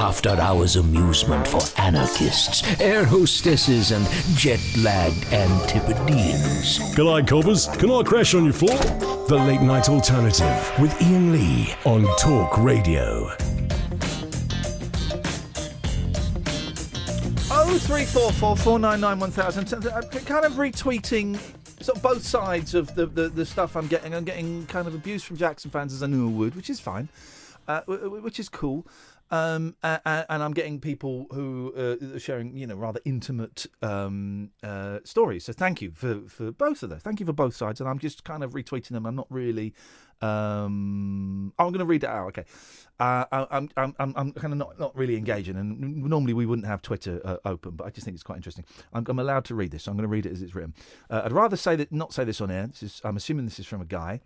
After 0.00 0.30
hours 0.30 0.76
amusement 0.76 1.46
for 1.46 1.60
anarchists, 1.78 2.62
air 2.80 3.04
hostesses, 3.04 3.90
and 3.90 4.08
jet 4.34 4.58
lagged 4.78 5.26
Antipodeans. 5.26 6.78
G'day, 6.96 7.28
coppers. 7.28 7.66
Can 7.76 7.90
I 7.90 8.02
crash 8.02 8.34
on 8.34 8.44
your 8.44 8.54
floor? 8.54 8.78
The 9.28 9.36
Late 9.36 9.60
Night 9.60 9.90
Alternative 9.90 10.72
with 10.80 10.94
Iain 11.02 11.32
Lee 11.32 11.74
on 11.84 12.06
Talk 12.16 12.56
Radio. 12.56 13.26
Oh 17.50 17.78
three 17.82 18.06
four 18.06 18.32
four 18.32 18.56
four 18.56 18.78
nine 18.78 19.02
nine 19.02 19.18
one 19.18 19.30
thousand. 19.30 19.70
I'm 19.74 20.02
kind 20.04 20.46
of 20.46 20.52
retweeting 20.54 21.38
sort 21.82 21.98
of 21.98 22.02
both 22.02 22.22
sides 22.22 22.74
of 22.74 22.94
the, 22.94 23.04
the, 23.04 23.28
the 23.28 23.44
stuff 23.44 23.76
I'm 23.76 23.86
getting. 23.86 24.14
I'm 24.14 24.24
getting 24.24 24.64
kind 24.64 24.88
of 24.88 24.94
abuse 24.94 25.22
from 25.22 25.36
Jackson 25.36 25.70
fans 25.70 25.92
as 25.92 26.02
I 26.02 26.06
knew 26.06 26.26
I 26.26 26.32
would, 26.32 26.56
which 26.56 26.70
is 26.70 26.80
fine, 26.80 27.10
uh, 27.68 27.80
w- 27.80 28.00
w- 28.00 28.22
which 28.22 28.40
is 28.40 28.48
cool. 28.48 28.86
Um, 29.30 29.76
and 29.82 30.42
I'm 30.42 30.52
getting 30.52 30.80
people 30.80 31.26
who 31.30 31.72
uh, 31.76 32.16
are 32.16 32.18
sharing, 32.18 32.56
you 32.56 32.66
know, 32.66 32.74
rather 32.74 33.00
intimate 33.04 33.66
um, 33.80 34.50
uh, 34.62 34.98
stories. 35.04 35.44
So 35.44 35.52
thank 35.52 35.80
you 35.80 35.92
for, 35.92 36.22
for 36.28 36.50
both 36.50 36.82
of 36.82 36.90
those. 36.90 37.02
Thank 37.02 37.20
you 37.20 37.26
for 37.26 37.32
both 37.32 37.54
sides. 37.54 37.80
And 37.80 37.88
I'm 37.88 37.98
just 37.98 38.24
kind 38.24 38.42
of 38.42 38.52
retweeting 38.52 38.88
them. 38.88 39.06
I'm 39.06 39.14
not 39.14 39.28
really. 39.30 39.72
Um, 40.20 41.52
I'm 41.58 41.68
going 41.68 41.78
to 41.78 41.84
read 41.84 42.04
it 42.04 42.10
out. 42.10 42.28
Okay. 42.28 42.44
Uh, 42.98 43.24
I, 43.32 43.46
I'm, 43.50 43.68
I'm, 43.76 43.94
I'm, 43.98 44.14
I'm 44.16 44.32
kind 44.32 44.52
of 44.52 44.58
not, 44.58 44.78
not 44.78 44.96
really 44.96 45.16
engaging. 45.16 45.56
And 45.56 45.80
normally 46.04 46.34
we 46.34 46.44
wouldn't 46.44 46.66
have 46.66 46.82
Twitter 46.82 47.20
uh, 47.24 47.36
open, 47.44 47.72
but 47.76 47.86
I 47.86 47.90
just 47.90 48.04
think 48.04 48.16
it's 48.16 48.24
quite 48.24 48.36
interesting. 48.36 48.64
I'm, 48.92 49.06
I'm 49.08 49.18
allowed 49.18 49.44
to 49.46 49.54
read 49.54 49.70
this. 49.70 49.84
So 49.84 49.92
I'm 49.92 49.96
going 49.96 50.08
to 50.08 50.08
read 50.08 50.26
it 50.26 50.32
as 50.32 50.42
it's 50.42 50.54
written. 50.54 50.74
Uh, 51.08 51.22
I'd 51.24 51.32
rather 51.32 51.56
say 51.56 51.76
that 51.76 51.92
not 51.92 52.12
say 52.12 52.24
this 52.24 52.40
on 52.40 52.50
air. 52.50 52.66
This 52.66 52.82
is, 52.82 53.00
I'm 53.04 53.16
assuming 53.16 53.44
this 53.44 53.58
is 53.60 53.66
from 53.66 53.80
a 53.80 53.86
guy. 53.86 54.20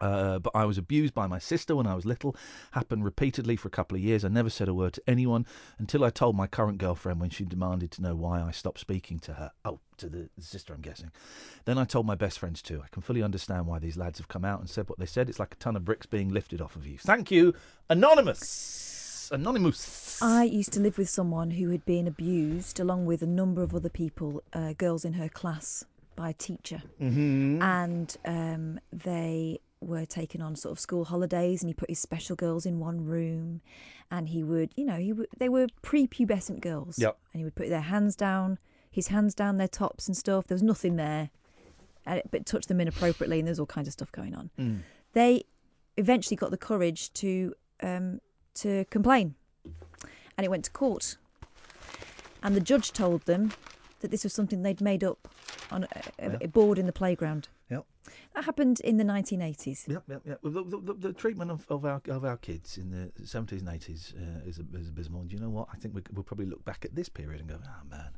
Uh, 0.00 0.38
but 0.38 0.52
I 0.54 0.64
was 0.64 0.78
abused 0.78 1.14
by 1.14 1.26
my 1.26 1.38
sister 1.38 1.76
when 1.76 1.86
I 1.86 1.94
was 1.94 2.04
little. 2.04 2.36
Happened 2.72 3.04
repeatedly 3.04 3.56
for 3.56 3.68
a 3.68 3.70
couple 3.70 3.96
of 3.96 4.02
years. 4.02 4.24
I 4.24 4.28
never 4.28 4.50
said 4.50 4.68
a 4.68 4.74
word 4.74 4.94
to 4.94 5.02
anyone 5.06 5.46
until 5.78 6.04
I 6.04 6.10
told 6.10 6.36
my 6.36 6.46
current 6.46 6.78
girlfriend 6.78 7.20
when 7.20 7.30
she 7.30 7.44
demanded 7.44 7.90
to 7.92 8.02
know 8.02 8.14
why 8.14 8.42
I 8.42 8.50
stopped 8.50 8.80
speaking 8.80 9.18
to 9.20 9.34
her. 9.34 9.52
Oh, 9.64 9.80
to 9.98 10.08
the 10.08 10.28
sister, 10.40 10.74
I'm 10.74 10.80
guessing. 10.80 11.10
Then 11.64 11.78
I 11.78 11.84
told 11.84 12.06
my 12.06 12.14
best 12.14 12.38
friends 12.38 12.62
too. 12.62 12.82
I 12.84 12.88
can 12.90 13.02
fully 13.02 13.22
understand 13.22 13.66
why 13.66 13.78
these 13.78 13.96
lads 13.96 14.18
have 14.18 14.28
come 14.28 14.44
out 14.44 14.60
and 14.60 14.68
said 14.68 14.88
what 14.88 14.98
they 14.98 15.06
said. 15.06 15.28
It's 15.28 15.38
like 15.38 15.54
a 15.54 15.56
ton 15.56 15.76
of 15.76 15.84
bricks 15.84 16.06
being 16.06 16.30
lifted 16.30 16.60
off 16.60 16.76
of 16.76 16.86
you. 16.86 16.98
Thank 16.98 17.30
you, 17.30 17.54
Anonymous. 17.88 19.30
Anonymous. 19.32 20.20
I 20.20 20.44
used 20.44 20.72
to 20.74 20.80
live 20.80 20.98
with 20.98 21.08
someone 21.08 21.52
who 21.52 21.70
had 21.70 21.84
been 21.84 22.06
abused, 22.06 22.78
along 22.78 23.06
with 23.06 23.22
a 23.22 23.26
number 23.26 23.62
of 23.62 23.74
other 23.74 23.88
people, 23.88 24.42
uh, 24.52 24.74
girls 24.74 25.04
in 25.04 25.14
her 25.14 25.28
class, 25.28 25.84
by 26.14 26.30
a 26.30 26.34
teacher. 26.34 26.82
Mm-hmm. 27.00 27.62
And 27.62 28.16
um, 28.24 28.80
they 28.92 29.60
were 29.84 30.06
taken 30.06 30.40
on 30.40 30.56
sort 30.56 30.72
of 30.72 30.80
school 30.80 31.04
holidays, 31.04 31.62
and 31.62 31.68
he 31.68 31.74
put 31.74 31.88
his 31.88 31.98
special 31.98 32.36
girls 32.36 32.66
in 32.66 32.78
one 32.78 33.04
room, 33.04 33.60
and 34.10 34.28
he 34.28 34.42
would, 34.42 34.72
you 34.76 34.84
know, 34.84 34.96
he 34.96 35.12
would, 35.12 35.28
they 35.38 35.48
were 35.48 35.66
prepubescent 35.82 36.60
girls. 36.60 36.98
Yep. 36.98 37.16
And 37.32 37.40
he 37.40 37.44
would 37.44 37.54
put 37.54 37.68
their 37.68 37.80
hands 37.80 38.16
down, 38.16 38.58
his 38.90 39.08
hands 39.08 39.34
down 39.34 39.56
their 39.56 39.68
tops 39.68 40.06
and 40.08 40.16
stuff. 40.16 40.46
There 40.46 40.54
was 40.54 40.62
nothing 40.62 40.96
there, 40.96 41.30
uh, 42.06 42.20
but 42.30 42.46
touch 42.46 42.66
them 42.66 42.80
inappropriately, 42.80 43.38
and 43.38 43.46
there's 43.46 43.60
all 43.60 43.66
kinds 43.66 43.88
of 43.88 43.92
stuff 43.92 44.12
going 44.12 44.34
on. 44.34 44.50
Mm. 44.58 44.80
They 45.12 45.44
eventually 45.96 46.36
got 46.36 46.50
the 46.50 46.56
courage 46.58 47.12
to 47.14 47.54
um, 47.82 48.20
to 48.54 48.84
complain, 48.86 49.34
and 50.36 50.44
it 50.44 50.48
went 50.48 50.64
to 50.64 50.70
court. 50.70 51.16
And 52.42 52.54
the 52.54 52.60
judge 52.60 52.92
told 52.92 53.22
them 53.22 53.52
that 54.00 54.10
this 54.10 54.22
was 54.22 54.32
something 54.32 54.62
they'd 54.62 54.80
made 54.80 55.02
up 55.02 55.28
on 55.70 55.84
a, 55.84 56.02
a, 56.18 56.44
a 56.44 56.48
board 56.48 56.78
in 56.78 56.86
the 56.86 56.92
playground. 56.92 57.48
Yep. 57.70 57.84
That 58.34 58.44
happened 58.44 58.80
in 58.80 58.98
the 58.98 59.04
1980s. 59.04 59.88
Yep, 59.88 60.02
yep, 60.08 60.22
yep. 60.26 60.38
Well, 60.42 60.64
The, 60.64 60.80
the, 60.80 60.94
the, 60.94 61.12
treatment 61.12 61.50
of, 61.50 61.64
of 61.70 61.84
our 61.84 62.00
of 62.08 62.24
our 62.24 62.36
kids 62.36 62.76
in 62.76 62.90
the 62.90 63.26
seventies 63.26 63.60
and 63.60 63.70
eighties 63.70 64.12
uh, 64.18 64.46
is, 64.46 64.58
is 64.74 64.88
abysmal. 64.88 65.22
And 65.22 65.30
do 65.30 65.36
you 65.36 65.42
know 65.42 65.48
what? 65.50 65.68
I 65.72 65.76
think 65.76 65.94
we, 65.94 66.02
we'll 66.12 66.24
probably 66.24 66.46
look 66.46 66.64
back 66.64 66.84
at 66.84 66.94
this 66.94 67.08
period 67.08 67.40
and 67.40 67.48
go, 67.48 67.58
"Oh 67.64 67.88
man, 67.90 68.10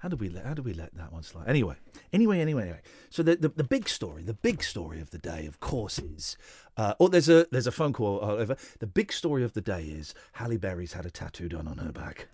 how 0.00 0.08
did 0.08 0.20
we 0.20 0.28
let 0.28 0.44
how 0.44 0.54
did 0.54 0.64
we 0.64 0.72
let 0.72 0.92
that 0.96 1.12
one 1.12 1.22
slide?" 1.22 1.48
Anyway, 1.48 1.76
anyway, 2.12 2.40
anyway, 2.40 2.62
anyway. 2.62 2.80
So 3.10 3.22
the, 3.22 3.36
the 3.36 3.48
the 3.48 3.64
big 3.64 3.88
story, 3.88 4.24
the 4.24 4.34
big 4.34 4.64
story 4.64 5.00
of 5.00 5.10
the 5.10 5.18
day, 5.18 5.46
of 5.46 5.60
course, 5.60 5.98
is. 6.00 6.36
Uh, 6.76 6.94
oh, 6.98 7.06
there's 7.08 7.28
a 7.28 7.46
there's 7.52 7.66
a 7.68 7.72
phone 7.72 7.92
call. 7.92 8.18
over. 8.20 8.56
the 8.80 8.86
big 8.86 9.12
story 9.12 9.44
of 9.44 9.52
the 9.52 9.60
day 9.60 9.84
is 9.84 10.14
Halle 10.32 10.56
Berry's 10.56 10.94
had 10.94 11.06
a 11.06 11.10
tattoo 11.10 11.48
done 11.48 11.68
on 11.68 11.78
her 11.78 11.92
back. 11.92 12.26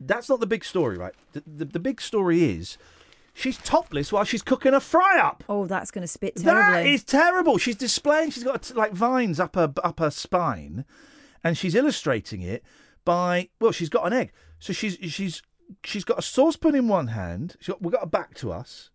That's 0.00 0.28
not 0.28 0.40
the 0.40 0.46
big 0.46 0.64
story, 0.64 0.96
right? 0.96 1.14
The, 1.32 1.42
the, 1.46 1.64
the 1.64 1.80
big 1.80 2.00
story 2.00 2.44
is 2.44 2.78
she's 3.38 3.56
topless 3.58 4.12
while 4.12 4.24
she's 4.24 4.42
cooking 4.42 4.74
a 4.74 4.80
fry 4.80 5.18
up. 5.18 5.44
Oh, 5.48 5.66
that's 5.66 5.90
going 5.90 6.02
to 6.02 6.08
spit 6.08 6.36
terribly. 6.36 6.82
That 6.82 6.86
is 6.86 7.04
terrible. 7.04 7.56
She's 7.58 7.76
displaying. 7.76 8.30
She's 8.30 8.44
got 8.44 8.70
like 8.74 8.92
vines 8.92 9.40
up 9.40 9.54
her 9.54 9.72
up 9.82 10.00
her 10.00 10.10
spine, 10.10 10.84
and 11.44 11.56
she's 11.56 11.74
illustrating 11.74 12.42
it 12.42 12.64
by 13.04 13.48
well, 13.60 13.72
she's 13.72 13.88
got 13.88 14.06
an 14.06 14.12
egg. 14.12 14.32
So 14.58 14.72
she's 14.72 14.98
she's 15.12 15.42
she's 15.84 16.04
got 16.04 16.18
a 16.18 16.22
saucepan 16.22 16.74
in 16.74 16.88
one 16.88 17.08
hand. 17.08 17.56
She's 17.60 17.68
got, 17.68 17.82
we've 17.82 17.92
got 17.92 18.02
a 18.02 18.06
back 18.06 18.34
to 18.36 18.52
us. 18.52 18.90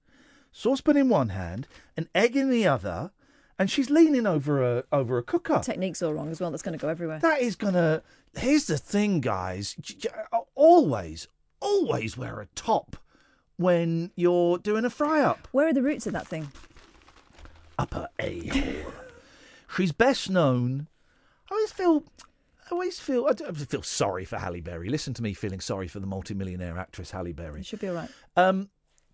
Saucepan 0.52 0.98
in 0.98 1.10
one 1.10 1.30
hand, 1.30 1.68
an 1.98 2.10
egg 2.14 2.36
in 2.36 2.52
the 2.52 2.68
other, 2.68 3.12
and 3.58 3.72
she's 3.72 3.90
leaning 3.90 4.28
over 4.28 4.62
a 4.62 4.84
over 4.92 5.18
a 5.18 5.24
cooker. 5.24 5.62
Technique's 5.64 6.04
all 6.04 6.14
wrong 6.14 6.30
as 6.30 6.40
well. 6.40 6.52
That's 6.52 6.62
going 6.62 6.78
to 6.78 6.82
go 6.82 6.90
everywhere. 6.90 7.20
That 7.20 7.42
is 7.42 7.56
gonna. 7.56 8.04
Here's 8.36 8.66
the 8.66 8.78
thing, 8.78 9.22
guys. 9.22 9.76
Always, 10.56 11.28
always 11.60 12.18
wear 12.18 12.40
a 12.40 12.48
top 12.56 12.98
when 13.58 14.12
you're 14.16 14.58
doing 14.58 14.86
a 14.86 14.90
fry 14.90 15.22
up. 15.22 15.48
Where 15.52 15.68
are 15.68 15.74
the 15.74 15.84
roots 15.84 16.08
of 16.08 16.14
that 16.14 16.28
thing? 16.28 16.52
Upper 17.78 18.08
A 18.20 18.48
hole. 18.48 18.94
She's 19.76 19.92
best 19.92 20.30
known. 20.30 20.88
I 21.50 21.56
always 21.56 21.72
feel. 21.72 22.04
I 22.66 22.70
always 22.72 23.00
feel. 23.00 23.26
I 23.28 23.34
don't 23.34 23.56
feel 23.56 23.82
sorry 23.82 24.26
for 24.26 24.38
Halle 24.38 24.62
Berry. 24.62 24.90
Listen 24.90 25.14
to 25.16 25.24
me 25.24 25.34
feeling 25.34 25.60
sorry 25.60 25.88
for 25.88 26.00
the 26.00 26.08
multimillionaire 26.08 26.78
actress 26.78 27.12
Halle 27.12 27.34
Berry. 27.34 27.62
It 27.62 27.66
should 27.66 27.80
be 27.80 27.90
all 27.90 27.96
right. 27.96 28.10
Um, 28.36 28.70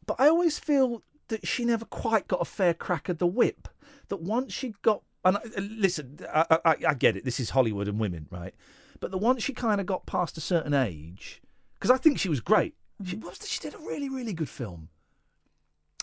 but 0.05 0.19
I 0.19 0.27
always 0.27 0.59
feel 0.59 1.03
that 1.29 1.47
she 1.47 1.63
never 1.63 1.85
quite 1.85 2.27
got 2.27 2.41
a 2.41 2.45
fair 2.45 2.73
crack 2.73 3.09
at 3.09 3.19
the 3.19 3.27
whip. 3.27 3.67
That 4.09 4.21
once 4.21 4.53
she 4.53 4.73
got, 4.81 5.03
and 5.23 5.37
I, 5.37 5.41
uh, 5.41 5.61
listen, 5.61 6.19
I, 6.33 6.57
I, 6.65 6.75
I 6.89 6.93
get 6.95 7.15
it. 7.15 7.25
This 7.25 7.39
is 7.39 7.51
Hollywood 7.51 7.87
and 7.87 7.99
women, 7.99 8.27
right? 8.29 8.53
But 8.99 9.11
the 9.11 9.17
once 9.17 9.43
she 9.43 9.53
kind 9.53 9.79
of 9.79 9.87
got 9.87 10.05
past 10.05 10.37
a 10.37 10.41
certain 10.41 10.73
age, 10.73 11.41
because 11.75 11.91
I 11.91 11.97
think 11.97 12.19
she 12.19 12.29
was 12.29 12.41
great. 12.41 12.75
She 13.05 13.15
Mm-hmm. 13.15 13.25
was. 13.27 13.39
She 13.47 13.59
did 13.59 13.73
a 13.75 13.77
really, 13.79 14.09
really 14.09 14.33
good 14.33 14.49
film. 14.49 14.89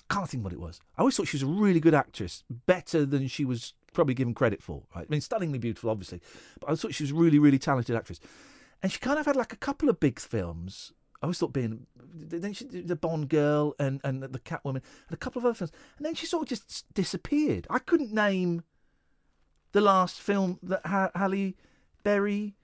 Can't 0.09 0.29
think 0.29 0.45
what 0.45 0.53
it 0.53 0.61
was. 0.61 0.81
I 0.97 1.01
always 1.01 1.17
thought 1.17 1.27
she 1.29 1.37
was 1.37 1.43
a 1.43 1.47
really 1.47 1.81
good 1.81 1.95
actress, 1.95 2.45
better 2.67 3.05
than 3.05 3.27
she 3.29 3.45
was 3.45 3.75
probably 3.93 4.15
given 4.15 4.35
credit 4.35 4.63
for. 4.63 4.85
Right? 4.95 5.05
I 5.07 5.11
mean, 5.11 5.21
stunningly 5.21 5.59
beautiful, 5.59 5.91
obviously, 5.91 6.21
but 6.61 6.71
I 6.71 6.75
thought 6.77 6.95
she 6.95 7.03
was 7.03 7.11
a 7.11 7.15
really, 7.15 7.39
really 7.39 7.59
talented 7.59 7.97
actress. 7.97 8.21
And 8.83 8.93
she 8.93 8.99
kind 9.01 9.19
of 9.19 9.27
had 9.27 9.37
like 9.37 9.53
a 9.53 9.57
couple 9.57 9.89
of 9.89 9.99
big 9.99 10.21
films. 10.21 10.93
I 11.21 11.27
always 11.27 11.39
thought 11.39 11.53
being 11.53 11.87
then 12.15 12.53
she 12.53 12.67
the 12.67 12.95
Bond 12.95 13.29
girl 13.31 13.75
and 13.81 14.01
and 14.05 14.23
the 14.23 14.39
Catwoman 14.39 14.77
and 14.77 14.83
a 15.13 15.17
couple 15.17 15.41
of 15.41 15.47
other 15.47 15.55
films, 15.55 15.73
and 15.97 16.07
then 16.07 16.15
she 16.15 16.27
sort 16.27 16.43
of 16.45 16.49
just 16.51 16.85
disappeared. 16.95 17.67
I 17.69 17.79
couldn't 17.79 18.13
name 18.13 18.63
the 19.73 19.81
last 19.81 20.21
film 20.21 20.59
that 20.63 20.87
ha- 20.87 21.11
Halle 21.15 21.55
Berry 22.05 22.55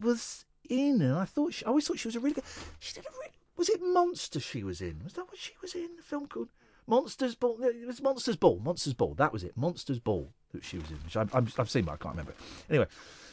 was 0.00 0.46
in, 0.70 1.02
and 1.02 1.14
I 1.14 1.24
thought 1.26 1.54
she, 1.54 1.64
I 1.64 1.68
always 1.68 1.86
thought 1.86 1.98
she 1.98 2.08
was 2.08 2.16
a 2.16 2.20
really 2.20 2.34
good. 2.34 2.44
She 2.78 2.94
did 2.94 3.04
a 3.04 3.10
really, 3.10 3.32
was 3.62 3.68
it 3.68 3.80
Monster 3.80 4.40
she 4.40 4.64
was 4.64 4.80
in? 4.80 5.02
Was 5.04 5.12
that 5.12 5.28
what 5.28 5.38
she 5.38 5.52
was 5.62 5.76
in? 5.76 5.90
A 5.96 6.02
film 6.02 6.26
called 6.26 6.48
Monsters 6.88 7.36
Ball. 7.36 7.62
It 7.62 7.86
was 7.86 8.02
Monsters 8.02 8.34
Ball. 8.34 8.58
Monsters 8.58 8.92
Ball. 8.92 9.14
That 9.14 9.32
was 9.32 9.44
it. 9.44 9.56
Monsters 9.56 10.00
Ball 10.00 10.32
that 10.52 10.64
she 10.64 10.78
was 10.78 10.90
in, 10.90 10.96
which 11.04 11.16
I've, 11.16 11.32
I've, 11.32 11.60
I've 11.60 11.70
seen, 11.70 11.84
but 11.84 11.92
I 11.92 11.96
can't 11.96 12.14
remember. 12.14 12.34
Anyway, 12.68 12.88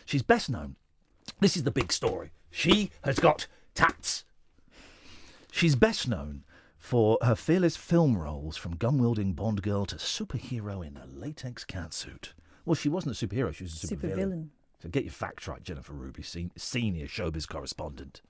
she's 0.06 0.22
best 0.22 0.48
known. 0.48 0.76
This 1.40 1.58
is 1.58 1.64
the 1.64 1.72
big 1.72 1.92
story. 1.92 2.30
She 2.52 2.92
has 3.04 3.18
got 3.18 3.48
tats. 3.74 4.24
She's 5.52 5.76
best 5.76 6.08
known 6.08 6.44
for 6.78 7.18
her 7.24 7.34
fearless 7.34 7.76
film 7.76 8.16
roles 8.16 8.56
from 8.56 8.76
gun 8.76 9.00
wielding 9.00 9.34
Bond 9.34 9.64
girl 9.64 9.88
to 9.88 9.96
superhero 9.96 10.86
in 10.86 10.96
a 10.96 11.08
latex 11.08 11.66
catsuit. 11.66 12.34
Well, 12.66 12.76
she 12.76 12.88
wasn't 12.88 13.20
a 13.20 13.28
superhero, 13.28 13.52
she 13.52 13.64
was 13.64 13.84
a 13.84 13.88
supervillain. 13.88 14.14
Supervillain. 14.20 14.48
So 14.84 14.90
get 14.90 15.06
your 15.06 15.12
facts 15.12 15.48
right, 15.48 15.64
Jennifer 15.64 15.94
Ruby, 15.94 16.22
sen- 16.22 16.52
senior 16.56 17.08
showbiz 17.08 17.48
correspondent. 17.48 18.22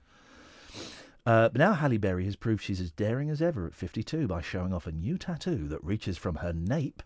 Uh, 1.25 1.50
but 1.50 1.60
now 1.60 1.74
Halle 1.74 1.98
Berry 1.98 2.25
has 2.25 2.36
proved 2.36 2.63
she's 2.63 2.81
as 2.81 2.92
daring 2.92 3.30
as 3.30 3.42
ever 3.42 3.68
at 3.68 3.75
52 3.75 4.27
by 4.27 4.42
showing 4.42 4.74
off 4.74 4.88
a 4.88 4.92
new 4.92 5.18
tattoo 5.18 5.68
that 5.68 5.83
reaches 5.83 6.18
from 6.18 6.36
her 6.36 6.54
nape 6.54 7.04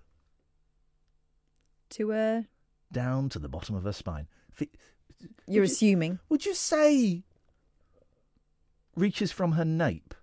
To 1.91 2.09
her 2.11 2.45
down 2.91 3.27
to 3.29 3.39
the 3.39 3.49
bottom 3.49 3.75
of 3.75 3.83
her 3.83 3.91
spine. 3.91 4.27
Fi- 4.51 4.69
you're 5.47 5.61
Would 5.63 5.69
you- 5.69 5.73
assuming 5.73 6.19
Would 6.29 6.45
you 6.45 6.53
say 6.53 7.23
reaches 8.95 9.31
from 9.31 9.53
her 9.53 9.65
nape? 9.65 10.13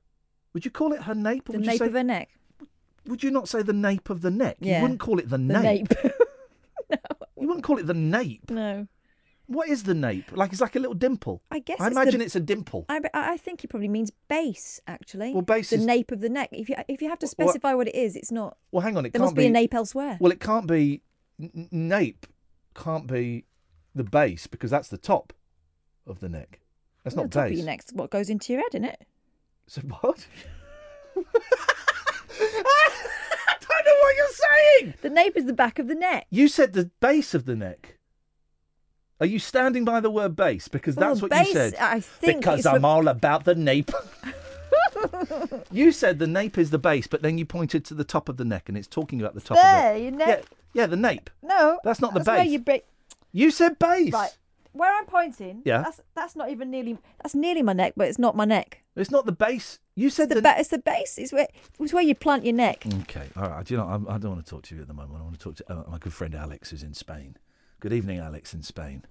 Would 0.55 0.65
you 0.65 0.71
call 0.71 0.93
it 0.93 1.03
her 1.03 1.15
nape? 1.15 1.49
Or 1.49 1.53
the 1.53 1.59
you 1.61 1.67
nape 1.67 1.79
say, 1.79 1.87
of 1.87 1.93
her 1.93 2.03
neck. 2.05 2.29
Would 3.07 3.23
you 3.23 3.31
not 3.31 3.49
say 3.49 3.63
the 3.63 3.73
nape 3.73 4.09
of 4.11 4.21
the 4.23 4.31
neck? 4.31 4.57
Yeah. 4.61 4.77
You 4.77 4.83
wouldn't 4.83 5.01
call 5.01 5.19
it 5.19 5.29
the, 5.29 5.39
The 5.39 5.39
nape. 5.39 5.89
nape. 5.91 6.13
You 7.41 7.47
wouldn't 7.49 7.65
call 7.65 7.79
it 7.79 7.87
the 7.87 7.95
nape. 7.95 8.51
no, 8.51 8.87
What 9.51 9.69
is 9.69 9.83
the 9.83 9.95
nape? 9.95 10.31
Like 10.31 10.53
it's 10.53 10.61
like 10.61 10.77
a 10.77 10.79
little 10.79 10.95
dimple. 10.95 11.43
I 11.51 11.59
guess 11.59 11.81
I 11.81 11.89
it's 11.89 11.95
the- 11.97 12.01
imagine 12.01 12.21
it's 12.21 12.37
a 12.37 12.41
dimple. 12.41 12.87
I, 12.89 13.01
I 13.13 13.37
think 13.37 13.63
he 13.63 13.67
probably 13.67 13.89
means 13.89 14.13
base. 14.29 14.81
Actually, 14.87 15.33
Well, 15.33 15.43
base 15.43 15.71
the 15.71 15.77
is- 15.77 15.85
nape 15.85 16.13
of 16.13 16.21
the 16.21 16.29
neck. 16.29 16.51
If 16.53 16.69
you 16.69 16.77
if 16.87 17.03
you 17.03 17.09
have 17.09 17.19
to 17.19 17.27
specify 17.27 17.75
what 17.75 17.89
it 17.89 17.97
is, 17.97 18.15
it's 18.15 18.31
not. 18.31 18.57
Well, 18.71 18.83
hang 18.83 18.97
on. 18.97 19.07
It 19.07 19.13
There 19.13 19.21
must 19.21 19.35
be 19.35 19.47
a 19.47 19.51
nape 19.51 19.75
elsewhere. 19.75 20.19
Well, 20.21 20.31
it 20.31 20.39
can't 20.39 20.69
be 20.69 21.03
n- 21.43 21.69
nape. 21.73 22.27
Can't 22.77 23.09
be 23.09 23.45
the 23.93 24.05
base 24.05 24.47
because 24.47 24.71
that's 24.71 24.87
the 24.87 24.99
top 24.99 25.33
of 26.07 26.21
the 26.21 26.29
neck. 26.29 26.61
That's 27.03 27.17
the 27.17 27.23
not 27.23 27.33
top 27.33 27.45
base. 27.47 27.53
of 27.55 27.59
your 27.59 27.67
neck's 27.67 27.87
what 27.93 28.11
goes 28.11 28.31
into 28.31 28.53
your 28.53 28.63
head, 28.63 28.71
isn't 28.75 28.85
it? 28.85 29.05
So 29.67 29.81
what? 29.83 30.27
I 31.17 31.23
don't 33.61 33.85
know 33.85 34.01
what 34.01 34.17
you're 34.17 34.29
saying. 34.29 34.95
The 35.03 35.11
nape 35.11 35.37
is 35.37 35.47
the 35.47 35.53
back 35.53 35.79
of 35.81 35.89
the 35.89 35.95
neck. 35.95 36.27
You 36.31 36.47
said 36.49 36.73
the 36.73 36.91
base 37.01 37.35
of 37.35 37.45
the 37.47 37.57
neck. 37.57 37.97
Are 39.21 39.27
you 39.27 39.39
standing 39.39 39.85
by 39.85 40.01
the 40.01 40.11
word 40.11 40.35
base? 40.35 40.67
Because 40.69 40.95
that's 40.97 41.21
Well, 41.21 41.29
what 41.29 41.31
base, 41.31 41.49
you 41.49 41.53
said. 41.55 41.75
I 41.77 42.01
think 42.01 42.41
because 42.41 42.65
I'm 42.67 42.83
re- 42.85 42.89
all 42.89 43.09
about 43.09 43.45
the 43.45 43.55
nape. 43.55 43.91
you 45.73 45.93
said 45.93 46.19
the 46.19 46.27
nape 46.27 46.59
is 46.59 46.71
the 46.71 46.79
base, 46.79 47.07
but 47.07 47.23
then 47.23 47.39
you 47.39 47.45
pointed 47.45 47.85
to 47.87 47.95
the 47.95 48.05
top 48.05 48.29
of 48.29 48.37
the 48.37 48.45
neck, 48.45 48.69
and 48.69 48.77
it's 48.79 48.89
talking 48.89 49.21
about 49.21 49.35
the 49.35 49.41
top 49.41 49.57
There, 49.59 49.91
of 49.91 49.95
the 49.97 50.03
your 50.03 50.11
neck. 50.13 50.45
yeah, 50.73 50.87
the 50.87 50.97
nape. 50.97 51.31
No, 51.43 51.81
That's 51.85 52.01
not 52.01 52.15
the 52.15 52.21
where 52.23 52.43
base. 52.43 52.51
you 52.51 52.59
break. 52.61 52.85
You 53.33 53.51
said 53.51 53.79
base. 53.79 54.13
Right, 54.13 54.37
where 54.73 54.93
I'm 54.97 55.07
pointing. 55.07 55.63
Yeah. 55.65 55.83
That's 55.83 56.01
that's 56.15 56.37
not 56.37 56.51
even 56.51 56.71
nearly. 56.71 56.99
That's 57.23 57.35
nearly 57.35 57.63
my 57.63 57.73
neck, 57.73 57.95
but 57.97 58.09
it's 58.09 58.19
not 58.19 58.37
my 58.37 58.45
neck. 58.45 58.83
It's 58.97 59.11
not 59.11 59.25
the 59.27 59.33
base. 59.33 59.79
You 59.95 60.11
said 60.11 60.29
The, 60.31 60.37
the. 60.37 60.43
ba- 60.43 60.55
it's 60.59 60.71
the 60.71 60.79
base. 60.79 61.19
It's 61.19 61.33
where 61.33 61.47
it's 61.79 61.93
where 61.93 62.03
you 62.03 62.15
plant 62.15 62.45
your 62.45 62.55
neck. 62.55 62.85
Okay, 63.03 63.29
all 63.37 63.49
right. 63.49 63.65
Do 63.65 63.75
you 63.75 63.79
know? 63.79 63.87
I'm, 63.87 64.09
I 64.09 64.19
don't 64.19 64.33
want 64.33 64.45
to 64.45 64.51
talk 64.51 64.63
to 64.65 64.75
you 64.75 64.81
at 64.83 64.89
the 64.89 64.95
moment. 64.95 65.21
I 65.21 65.23
want 65.23 65.39
to 65.39 65.41
talk 65.41 65.57
to 65.57 65.73
uh, 65.73 65.85
my 65.91 65.99
good 65.99 66.13
friend 66.13 66.35
Alex, 66.35 66.71
who's 66.71 66.83
in 66.83 66.95
Spain. 66.95 67.37
Good 67.81 67.95
evening, 67.95 68.19
Alex, 68.19 68.53
in 68.53 68.63
Spain. 68.63 69.05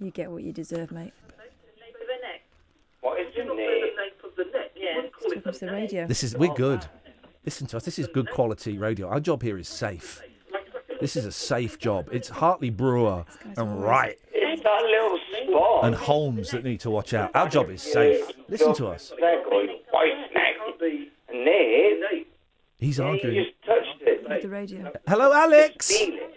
You 0.00 0.10
get 0.10 0.28
what 0.30 0.42
you 0.42 0.52
deserve, 0.52 0.90
mate. 0.90 1.12
What 3.00 3.20
is 3.20 3.26
the 3.36 3.44
name? 3.44 3.82
Talking 5.22 5.52
to 5.52 5.58
the 5.60 5.72
radio. 5.72 6.06
This 6.08 6.24
is 6.24 6.36
we're 6.36 6.52
good. 6.52 6.84
Listen 7.44 7.68
to 7.68 7.76
us. 7.76 7.84
This 7.84 8.00
is 8.00 8.08
good 8.08 8.28
quality 8.32 8.76
radio. 8.76 9.08
Our 9.08 9.20
job 9.20 9.40
here 9.40 9.56
is 9.56 9.68
safe. 9.68 10.20
This 11.00 11.14
is 11.14 11.26
a 11.26 11.32
safe 11.32 11.78
job. 11.78 12.08
It's 12.10 12.28
Hartley 12.28 12.70
Brewer 12.70 13.24
and 13.56 13.82
Wright 13.82 14.18
It's 14.32 14.62
that 14.62 14.82
little 14.82 15.18
spot. 15.46 15.84
and 15.84 15.94
Holmes 15.94 16.50
that 16.50 16.64
need 16.64 16.80
to 16.80 16.90
watch 16.90 17.14
out. 17.14 17.30
Our 17.36 17.48
job 17.48 17.70
is 17.70 17.82
safe. 17.82 18.32
Listen 18.48 18.74
to 18.74 18.88
us. 18.88 19.12
They're 19.20 19.44
going 19.44 19.78
white 19.92 20.12
snack. 20.32 20.54
And 21.28 21.46
there, 21.46 22.22
He's 22.78 22.98
arguing. 22.98 23.46
Just 24.28 24.42
touched 24.42 24.44
it. 24.44 24.50
With 24.50 24.68
the 24.68 24.76
radio. 24.76 24.92
Hello, 25.06 25.32
Alex. 25.32 25.88
Feel 25.90 26.14
it. 26.14 26.32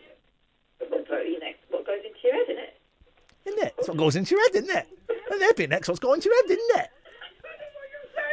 Isn't 3.45 3.59
it? 3.59 3.73
That's 3.77 3.87
what 3.87 3.97
goes 3.97 4.15
into 4.15 4.35
your 4.35 4.41
head, 4.43 4.55
isn't 4.63 4.75
it? 4.75 4.87
And 5.31 5.41
there'd 5.41 5.55
be 5.55 5.65
next 5.67 5.87
what's 5.87 5.99
going 5.99 6.15
into 6.15 6.29
your 6.29 6.35
head, 6.43 6.51
isn't 6.51 6.79
it? 6.81 6.89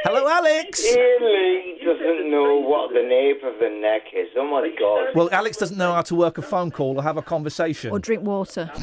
Hello, 0.04 0.28
Alex. 0.28 0.84
Iain 0.84 1.20
Lee 1.20 1.80
doesn't 1.84 2.30
know 2.30 2.60
what 2.60 2.92
the 2.92 3.02
nape 3.02 3.42
of 3.42 3.58
the 3.58 3.70
neck 3.80 4.02
is. 4.14 4.28
Oh 4.36 4.46
my 4.46 4.68
god. 4.78 5.14
Well, 5.16 5.28
Alex 5.32 5.56
doesn't 5.56 5.78
know 5.78 5.94
how 5.94 6.02
to 6.02 6.14
work 6.14 6.38
a 6.38 6.42
phone 6.42 6.70
call 6.70 6.98
or 6.98 7.02
have 7.02 7.16
a 7.16 7.22
conversation. 7.22 7.90
Or 7.90 7.98
drink 7.98 8.22
water. 8.22 8.70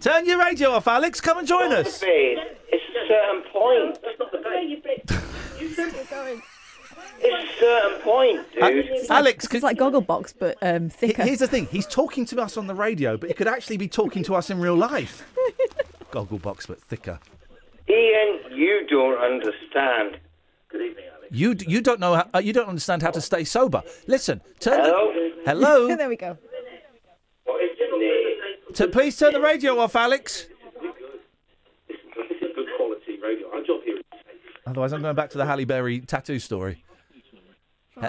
Turn 0.00 0.26
your 0.26 0.38
radio 0.40 0.70
off, 0.70 0.88
Alex. 0.88 1.20
Come 1.20 1.38
and 1.38 1.46
join 1.46 1.70
us. 1.72 2.02
It's 2.02 2.42
a 2.72 3.06
certain 3.06 3.42
point. 3.52 3.98
It's 7.24 7.54
a 7.54 7.58
certain 7.60 8.00
point, 8.00 8.52
dude. 8.52 8.62
Uh, 9.08 9.14
Alex, 9.14 9.46
It's 9.50 9.62
like 9.62 9.78
Gogglebox, 9.78 10.34
but 10.38 10.58
um, 10.62 10.88
thicker. 10.88 11.22
Here's 11.22 11.38
the 11.38 11.46
thing: 11.46 11.66
he's 11.66 11.86
talking 11.86 12.24
to 12.26 12.40
us 12.40 12.56
on 12.56 12.66
the 12.66 12.74
radio, 12.74 13.16
but 13.16 13.28
he 13.30 13.34
could 13.34 13.46
actually 13.48 13.76
be 13.76 13.88
talking 13.88 14.22
to 14.24 14.34
us 14.34 14.50
in 14.50 14.60
real 14.60 14.74
life. 14.76 15.24
Gogglebox, 16.10 16.66
but 16.66 16.80
thicker. 16.82 17.18
Iain, 17.88 18.40
you 18.52 18.86
don't 18.88 19.18
understand. 19.18 20.18
Good 20.68 20.82
evening, 20.82 21.04
Alex. 21.16 21.28
You 21.30 21.54
d- 21.54 21.66
you 21.68 21.80
don't 21.80 22.00
know 22.00 22.14
how, 22.14 22.28
uh, 22.34 22.38
you 22.38 22.52
don't 22.52 22.68
understand 22.68 23.02
how 23.02 23.10
to 23.10 23.20
stay 23.20 23.44
sober. 23.44 23.82
Listen, 24.06 24.40
turn 24.60 24.80
Hello? 24.80 25.12
the 25.12 25.32
hello. 25.46 25.96
there 25.96 26.08
we 26.08 26.16
go. 26.16 26.36
What 27.44 27.62
is 27.62 27.70
the 27.78 27.98
name? 27.98 28.74
T- 28.74 28.86
please 28.88 29.16
turn 29.18 29.32
the 29.32 29.40
radio 29.40 29.78
off, 29.78 29.96
Alex. 29.96 30.46
Otherwise, 34.72 34.94
I'm 34.94 35.02
going 35.02 35.14
back 35.14 35.28
to 35.30 35.36
the 35.38 35.44
Halle 35.44 35.66
Berry 35.66 36.00
tattoo 36.00 36.38
story. 36.38 36.82
He- 38.00 38.06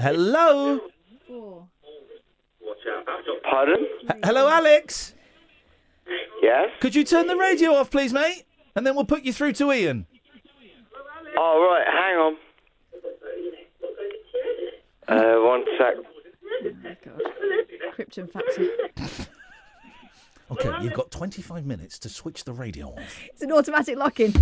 hello, 0.00 0.80
Pardon? 3.48 3.86
H- 4.10 4.16
hello, 4.24 4.48
Alex. 4.48 5.14
Yes? 6.42 6.70
Could 6.80 6.96
you 6.96 7.04
turn 7.04 7.28
the 7.28 7.36
radio 7.36 7.74
off, 7.74 7.92
please, 7.92 8.12
mate? 8.12 8.42
And 8.74 8.84
then 8.84 8.96
we'll 8.96 9.04
put 9.04 9.22
you 9.22 9.32
through 9.32 9.52
to 9.52 9.70
Iain. 9.70 10.06
All 11.38 11.60
right, 11.60 11.86
hang 11.86 12.16
on. 12.16 12.36
Uh, 15.06 15.36
one 15.46 15.64
sec. 15.78 15.94
Krypton 17.96 18.28
factor. 18.32 19.28
Okay, 20.50 20.70
you've 20.82 20.92
got 20.92 21.10
25 21.10 21.64
minutes 21.64 21.98
to 22.00 22.10
switch 22.10 22.44
the 22.44 22.52
radio 22.52 22.88
off. 22.88 23.18
It's 23.32 23.40
an 23.40 23.52
automatic 23.52 23.96
lock-in. 23.96 24.34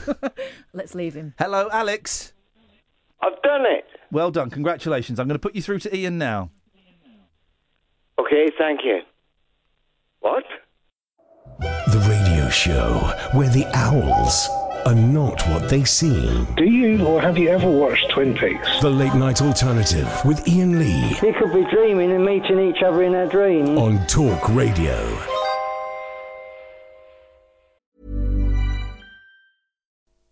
Let's 0.72 0.94
leave 0.94 1.14
him. 1.14 1.34
Hello, 1.38 1.68
Alex. 1.72 2.32
I've 3.20 3.40
done 3.42 3.62
it. 3.66 3.84
Well 4.10 4.30
done. 4.30 4.50
Congratulations. 4.50 5.18
I'm 5.20 5.28
going 5.28 5.36
to 5.36 5.40
put 5.42 5.54
you 5.54 5.62
through 5.62 5.78
to 5.80 5.96
Iain 5.96 6.18
now. 6.18 6.50
Okay, 8.18 8.48
thank 8.58 8.80
you. 8.84 9.00
What? 10.20 10.44
The 11.60 12.06
radio 12.08 12.48
show 12.50 13.12
where 13.32 13.48
the 13.48 13.66
owls 13.74 14.48
are 14.86 14.94
not 14.94 15.40
what 15.48 15.68
they 15.68 15.84
seem. 15.84 16.44
Do 16.56 16.64
you 16.64 17.06
or 17.06 17.20
have 17.20 17.38
you 17.38 17.48
ever 17.50 17.70
watched 17.70 18.10
Twin 18.10 18.34
Peaks? 18.36 18.68
The 18.80 18.90
late 18.90 19.14
night 19.14 19.40
alternative 19.40 20.08
with 20.24 20.46
Iain 20.48 20.78
Lee 20.78 21.16
We 21.22 21.32
could 21.32 21.52
be 21.52 21.64
dreaming 21.70 22.12
and 22.12 22.24
meeting 22.24 22.58
each 22.58 22.82
other 22.82 23.02
in 23.04 23.12
their 23.12 23.28
dreams. 23.28 23.70
on 23.70 24.04
Talk 24.06 24.48
Radio. 24.48 24.98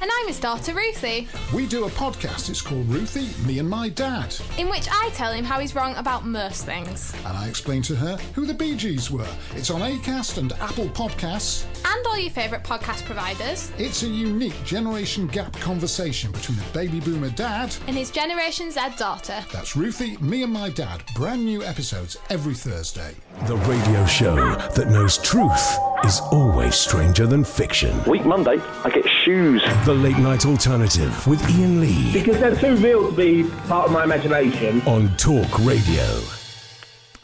And 0.00 0.10
I'm 0.12 0.26
his 0.26 0.38
daughter, 0.38 0.74
Ruthie, 0.74 1.26
We 1.54 1.66
do 1.66 1.84
a 1.86 1.90
podcast. 1.90 2.50
It's 2.50 2.60
called 2.60 2.86
Ruthie, 2.88 3.30
Me 3.46 3.58
and 3.58 3.68
My 3.68 3.88
Dad. 3.88 4.34
in 4.58 4.68
which 4.68 4.86
I 4.90 5.10
tell 5.14 5.32
him 5.32 5.44
how 5.44 5.58
he's 5.58 5.74
wrong 5.74 5.94
about 5.96 6.26
most 6.26 6.66
things. 6.66 7.14
And 7.24 7.36
I 7.36 7.48
explain 7.48 7.80
to 7.82 7.96
her 7.96 8.16
who 8.34 8.44
the 8.44 8.52
Bee 8.54 8.76
Gees 8.76 9.10
were. 9.10 9.26
It's 9.54 9.70
on 9.70 9.80
Acast 9.80 10.36
and 10.38 10.52
Apple 10.54 10.88
Podcasts. 10.88 11.64
And 11.86 12.06
all 12.06 12.18
your 12.18 12.30
favourite 12.30 12.62
podcast 12.62 13.04
providers. 13.04 13.72
It's 13.78 14.02
a 14.02 14.08
unique 14.08 14.62
generation 14.64 15.28
gap 15.28 15.52
conversation 15.60 16.30
between 16.30 16.58
a 16.58 16.72
baby 16.74 17.00
boomer 17.00 17.30
dad. 17.30 17.74
And 17.86 17.96
his 17.96 18.10
Generation 18.10 18.70
Z 18.70 18.80
daughter. 18.98 19.42
That's 19.52 19.76
Ruthie, 19.76 20.16
Me 20.18 20.42
and 20.42 20.52
My 20.52 20.68
Dad. 20.70 21.02
Brand 21.14 21.44
new 21.44 21.62
episodes 21.64 22.16
every 22.28 22.54
Thursday. 22.54 23.14
The 23.46 23.56
radio 23.58 24.04
show 24.06 24.34
that 24.74 24.88
knows 24.88 25.18
truth 25.18 25.78
is 26.04 26.20
always 26.32 26.74
stranger 26.74 27.26
than 27.26 27.44
fiction. 27.44 28.02
Week 28.04 28.24
Monday, 28.26 28.58
I 28.84 28.90
get 28.90 29.06
shoes. 29.24 29.62
The 29.86 29.94
Late 29.94 30.18
Night 30.18 30.44
Alternative 30.44 31.26
with 31.28 31.40
Iain 31.44 31.80
Lee 31.80 32.12
Because 32.12 32.40
they're 32.40 32.56
too 32.56 32.74
real 32.82 33.08
to 33.08 33.16
be 33.16 33.48
part 33.68 33.86
of 33.86 33.92
my 33.92 34.02
imagination. 34.02 34.82
on 34.82 35.16
Talk 35.16 35.46
Radio. 35.60 36.02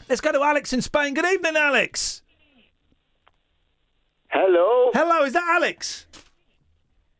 Let's 0.07 0.21
go 0.21 0.31
to 0.31 0.41
Alex 0.41 0.71
in 0.71 0.81
Spain. 0.81 1.13
Good 1.13 1.25
evening, 1.25 1.57
Alex. 1.57 2.21
Hello? 4.29 4.91
Hello, 4.93 5.25
is 5.25 5.33
that 5.33 5.43
Alex? 5.45 6.05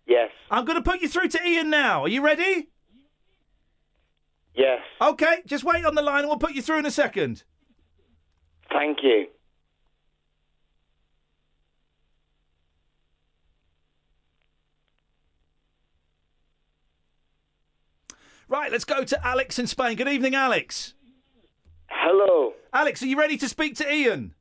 Yes. 0.07 0.29
I'm 0.50 0.63
going 0.63 0.81
to 0.81 0.89
put 0.89 1.01
you 1.01 1.09
through 1.09 1.27
to 1.27 1.41
Iain 1.41 1.69
now. 1.69 2.03
Are 2.03 2.07
you 2.07 2.23
ready? 2.23 2.69
Yes. 4.55 4.79
Okay, 5.01 5.41
just 5.45 5.65
wait 5.65 5.83
on 5.83 5.93
the 5.93 6.01
line 6.01 6.19
and 6.19 6.29
we'll 6.29 6.38
put 6.38 6.53
you 6.53 6.62
through 6.62 6.77
in 6.79 6.85
a 6.85 6.91
second. 6.91 7.43
Thank 8.71 9.00
you. 9.03 9.27
Right, 18.53 18.72
let's 18.72 18.86
go 18.86 19.03
to 19.03 19.25
Alex 19.25 19.57
in 19.57 19.65
Spain. 19.65 19.98
Good 19.98 20.07
evening, 20.07 20.36
Alex. 20.36 20.93
Hello. 21.88 22.53
Alex, 22.72 23.01
are 23.01 23.07
you 23.07 23.17
ready 23.17 23.36
to 23.38 23.50
speak 23.50 23.74
to 23.77 23.83
Iain? 23.83 24.36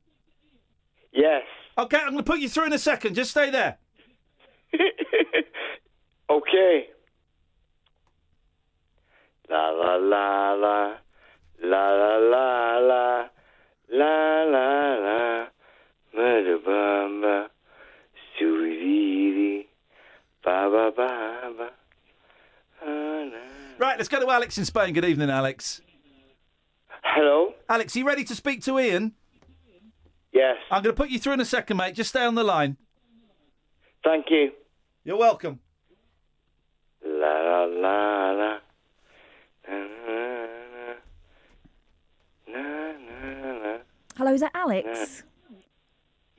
Yes. 1.11 1.41
Okay, 1.79 1.97
I'm 1.97 2.11
going 2.11 2.17
to 2.17 2.23
put 2.23 2.39
you 2.39 2.47
through 2.47 2.67
in 2.67 2.73
a 2.73 2.77
second. 2.77 3.15
Just 3.15 3.31
stay 3.31 3.49
there. 3.49 3.79
Okay. 6.29 6.87
La 9.49 9.69
la 9.69 9.95
la 9.95 10.53
la. 10.53 10.95
La 11.63 11.91
la 11.91 12.17
la 12.17 12.77
la. 12.77 13.27
La 13.91 14.43
la 14.43 14.95
la. 14.95 15.47
Madabamba. 16.15 17.49
Suididi. 18.39 19.67
Ba 20.43 20.69
ba 20.71 20.91
ba 20.95 21.51
ba. 21.57 21.69
Right, 23.93 23.99
let's 23.99 24.09
go 24.09 24.19
to 24.19 24.31
Alex 24.31 24.57
in 24.57 24.65
Spain. 24.65 24.91
Good 24.95 25.05
evening, 25.05 25.29
Alex. 25.29 25.79
Hello? 27.03 27.53
Alex, 27.69 27.95
are 27.95 27.99
you 27.99 28.07
ready 28.07 28.23
to 28.23 28.33
speak 28.33 28.63
to 28.63 28.79
Iain? 28.79 29.11
Yes. 30.31 30.55
I'm 30.71 30.81
going 30.81 30.95
to 30.95 30.99
put 30.99 31.11
you 31.11 31.19
through 31.19 31.33
in 31.33 31.41
a 31.41 31.45
second, 31.45 31.77
mate. 31.77 31.93
Just 31.93 32.09
stay 32.09 32.25
on 32.25 32.33
the 32.33 32.43
line. 32.43 32.77
Thank 34.03 34.31
you. 34.31 34.49
You're 35.03 35.19
welcome. 35.19 35.59
La 37.05 37.41
la 37.41 37.65
la 37.65 38.31
la. 38.31 38.57
Hello, 44.17 44.33
is 44.33 44.41
that 44.41 44.53
Alex? 44.55 45.21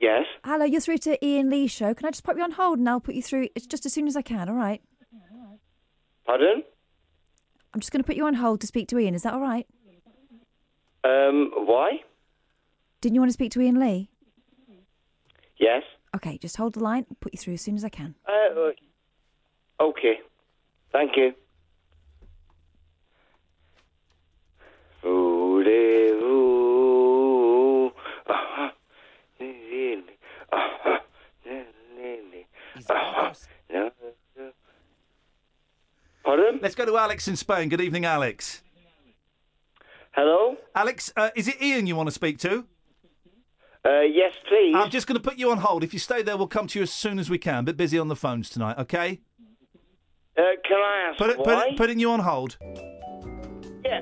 Yes. 0.01 0.25
Hello, 0.43 0.65
you're 0.65 0.81
through 0.81 0.97
to 0.97 1.25
Iain 1.25 1.49
Lee 1.49 1.67
show. 1.67 1.93
Can 1.93 2.05
I 2.05 2.11
just 2.11 2.25
put 2.25 2.35
you 2.35 2.43
on 2.43 2.51
hold 2.51 2.79
and 2.79 2.89
I'll 2.89 2.99
put 2.99 3.15
you 3.15 3.23
through 3.23 3.47
it's 3.55 3.65
just 3.65 3.85
as 3.85 3.93
soon 3.93 4.09
as 4.09 4.17
I 4.17 4.23
can, 4.23 4.49
all 4.49 4.55
right? 4.55 4.81
Pardon? 6.25 6.63
I'm 7.75 7.81
just 7.81 7.91
going 7.91 8.01
to 8.01 8.07
put 8.07 8.15
you 8.15 8.25
on 8.25 8.35
hold 8.35 8.61
to 8.61 8.67
speak 8.67 8.87
to 8.87 8.97
Iain. 8.97 9.13
Is 9.13 9.23
that 9.23 9.33
all 9.33 9.41
right? 9.41 9.67
Um, 11.03 11.51
why? 11.53 11.99
Didn't 13.01 13.15
you 13.15 13.19
want 13.19 13.27
to 13.27 13.33
speak 13.33 13.51
to 13.51 13.59
Iain 13.61 13.77
Lee? 13.81 14.09
Yes. 15.57 15.83
Okay, 16.15 16.37
just 16.37 16.55
hold 16.55 16.75
the 16.75 16.79
line. 16.79 17.05
I'll 17.09 17.17
put 17.19 17.33
you 17.33 17.37
through 17.37 17.55
as 17.55 17.61
soon 17.61 17.75
as 17.75 17.83
I 17.83 17.89
can. 17.89 18.15
Uh, 18.25 18.71
okay. 19.83 20.19
Thank 20.93 21.17
you. 21.17 21.33
Let's 36.65 36.73
go 36.73 36.83
to 36.87 36.97
Alex 36.97 37.27
in 37.27 37.35
Spain. 37.35 37.69
Good 37.69 37.79
evening, 37.79 38.05
Alex. 38.05 38.63
Hello? 40.13 40.57
Alex, 40.73 41.13
uh, 41.15 41.29
is 41.35 41.47
it 41.47 41.61
Iain 41.61 41.85
you 41.85 41.95
want 41.95 42.07
to 42.07 42.11
speak 42.11 42.39
to? 42.39 42.65
Uh, 43.87 44.01
yes, 44.01 44.33
please. 44.49 44.73
I'm 44.75 44.89
just 44.89 45.05
going 45.05 45.15
to 45.15 45.21
put 45.21 45.37
you 45.37 45.51
on 45.51 45.59
hold. 45.59 45.83
If 45.83 45.93
you 45.93 45.99
stay 45.99 46.23
there, 46.23 46.35
we'll 46.35 46.47
come 46.47 46.65
to 46.65 46.79
you 46.79 46.81
as 46.81 46.91
soon 46.91 47.19
as 47.19 47.29
we 47.29 47.37
can. 47.37 47.65
bit 47.65 47.77
busy 47.77 47.99
on 47.99 48.07
the 48.07 48.15
phones 48.15 48.49
tonight, 48.49 48.79
okay? 48.79 49.21
Uh, 50.35 50.41
can 50.67 50.77
I 50.77 51.09
ask 51.11 51.19
Put 51.19 51.29
it, 51.29 51.37
put 51.37 51.45
why? 51.45 51.67
it, 51.67 51.77
putting 51.77 51.99
you 51.99 52.09
on 52.09 52.21
hold. 52.21 52.57
Yeah. 53.85 54.01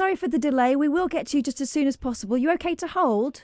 Sorry 0.00 0.16
for 0.16 0.28
the 0.28 0.38
delay. 0.38 0.76
We 0.76 0.88
will 0.88 1.08
get 1.08 1.26
to 1.26 1.36
you 1.36 1.42
just 1.42 1.60
as 1.60 1.68
soon 1.68 1.86
as 1.86 1.94
possible. 1.94 2.38
You 2.38 2.50
okay 2.52 2.74
to 2.74 2.86
hold? 2.86 3.42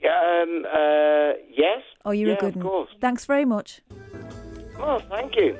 Yeah, 0.00 0.08
um, 0.08 0.64
uh, 0.64 1.32
yes, 1.54 1.82
Oh, 2.06 2.12
you're 2.12 2.30
Yeah, 2.30 2.36
a 2.36 2.40
good 2.40 2.56
one. 2.56 2.64
of 2.64 2.72
course. 2.72 2.88
Thanks 2.98 3.26
very 3.26 3.44
much. 3.44 3.82
Oh, 4.78 5.00
thank 5.10 5.36
you. 5.36 5.58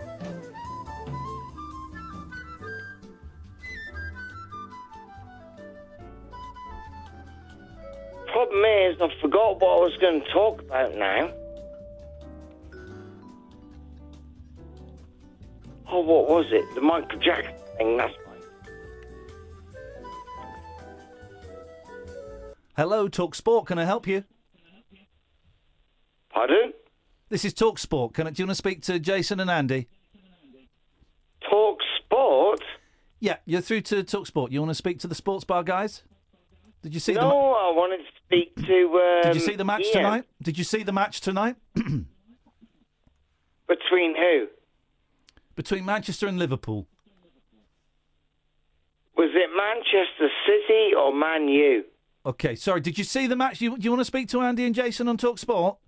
Problem 8.33 8.65
is, 8.65 8.97
I 9.03 9.09
forgot 9.21 9.61
what 9.61 9.69
I 9.69 9.81
was 9.81 9.97
going 10.01 10.23
to 10.23 10.33
talk 10.33 10.63
about 10.63 10.95
now. 10.95 11.31
Oh, 15.93 16.01
what 16.01 16.27
was 16.27 16.47
it? 16.53 16.65
The 16.75 16.81
Michael 16.81 17.19
Jackson 17.19 17.53
thing, 17.77 17.99
that's 17.99 18.15
Hello, 22.81 23.09
Talk 23.09 23.35
Sport. 23.35 23.67
Can 23.67 23.79
I 23.79 23.85
help 23.85 24.07
you? 24.07 24.25
Pardon? 26.33 26.73
This 27.29 27.45
is 27.45 27.53
Talk 27.53 27.79
Sport. 27.79 28.15
Can 28.15 28.27
I, 28.27 28.31
do 28.31 28.41
you 28.43 28.47
want 28.47 28.53
to 28.53 28.55
speak 28.55 28.81
to 28.85 28.99
Jason 28.99 29.39
and 29.39 29.51
Andy? 29.51 29.87
Talk 31.51 31.77
Sport? 31.99 32.63
Yeah, 33.19 33.37
you're 33.45 33.61
through 33.61 33.83
to 33.83 34.03
Talk 34.03 34.27
Sport. 34.27 34.51
You 34.51 34.61
want 34.61 34.71
to 34.71 34.75
speak 34.75 34.99
to 35.01 35.07
the 35.09 35.15
sports 35.15 35.45
bar 35.45 35.63
guys? 35.63 36.05
Did 36.81 36.95
you 36.95 37.01
see 37.01 37.13
no, 37.13 37.21
the? 37.21 37.27
ma- 37.27 37.69
I 37.69 37.73
wanted 37.77 37.99
to 37.99 38.05
speak 38.25 38.57
to. 38.57 38.63
Um, 38.65 39.23
Did 39.25 39.35
you 39.35 39.41
see 39.47 39.57
the 39.57 39.65
match 39.67 39.85
Iain. 39.85 39.93
tonight? 39.93 40.25
Did 40.43 40.57
you 40.57 40.65
see 40.65 40.83
the 40.83 40.93
match 40.93 41.21
tonight 41.21 41.57
Between 41.75 42.07
who? 44.17 44.47
between 45.55 45.85
Manchester 45.85 46.29
and 46.29 46.39
Liverpool? 46.39 46.87
Was 49.19 49.29
it 49.35 49.51
Manchester 49.55 50.31
City 50.47 50.95
or 50.99 51.13
Man 51.15 51.47
U? 51.47 51.85
Okay, 52.25 52.55
sorry. 52.55 52.81
Did 52.81 52.99
you 52.99 53.05
see 53.05 53.27
the 53.27 53.37
match? 53.37 53.61
You, 53.61 53.77
do 53.77 53.85
you 53.85 53.91
want 53.91 54.01
to 54.01 54.05
speak 54.05 54.29
to 54.29 54.43
Andy 54.43 54.67
and 54.67 54.75
Jason 54.75 55.09
on 55.09 55.17
Talk 55.17 55.39
Sport? 55.39 55.79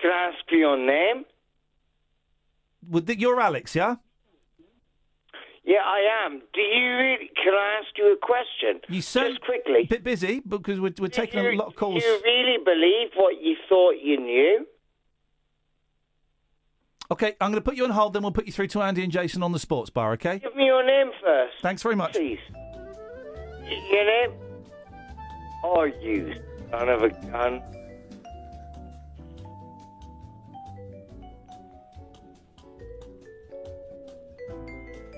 Can 0.00 0.10
I 0.10 0.28
ask 0.28 0.48
for 0.48 0.54
your 0.56 0.76
name? 0.76 1.24
Would 2.88 3.08
you're 3.20 3.40
Alex, 3.40 3.74
yeah? 3.74 3.96
Yeah, 5.64 5.80
I 5.84 6.24
am. 6.24 6.40
Do 6.52 6.60
you 6.60 6.96
really? 6.96 7.30
Can 7.36 7.54
I 7.54 7.80
ask 7.80 7.96
you 7.96 8.12
a 8.12 8.16
question? 8.16 8.80
You 8.88 9.02
sound 9.02 9.34
Just 9.34 9.42
quickly. 9.42 9.82
a 9.82 9.86
bit 9.86 10.02
busy 10.02 10.40
because 10.40 10.80
we're, 10.80 10.92
we're 10.98 11.08
taking 11.08 11.38
a 11.38 11.52
lot 11.52 11.68
of 11.68 11.76
calls. 11.76 12.02
Do 12.02 12.08
you 12.08 12.20
really 12.24 12.58
believe 12.64 13.10
what 13.14 13.40
you 13.42 13.56
thought 13.68 13.94
you 14.02 14.18
knew? 14.18 14.66
Okay, 17.10 17.34
I'm 17.40 17.50
going 17.50 17.62
to 17.62 17.68
put 17.68 17.76
you 17.76 17.84
on 17.84 17.90
hold. 17.90 18.14
Then 18.14 18.22
we'll 18.22 18.32
put 18.32 18.46
you 18.46 18.52
through 18.52 18.68
to 18.68 18.82
Andy 18.82 19.02
and 19.02 19.12
Jason 19.12 19.42
on 19.42 19.52
the 19.52 19.58
sports 19.58 19.90
bar. 19.90 20.12
Okay? 20.12 20.38
Give 20.38 20.56
me 20.56 20.66
your 20.66 20.84
name 20.84 21.10
first. 21.22 21.54
Thanks 21.60 21.82
very 21.82 21.96
much. 21.96 22.12
Please. 22.12 22.38
Your 23.90 24.04
name? 24.04 24.49
Oh, 25.62 25.84
you 25.84 26.34
son 26.70 26.88
of 26.88 27.02
a 27.02 27.10
gun. 27.10 27.62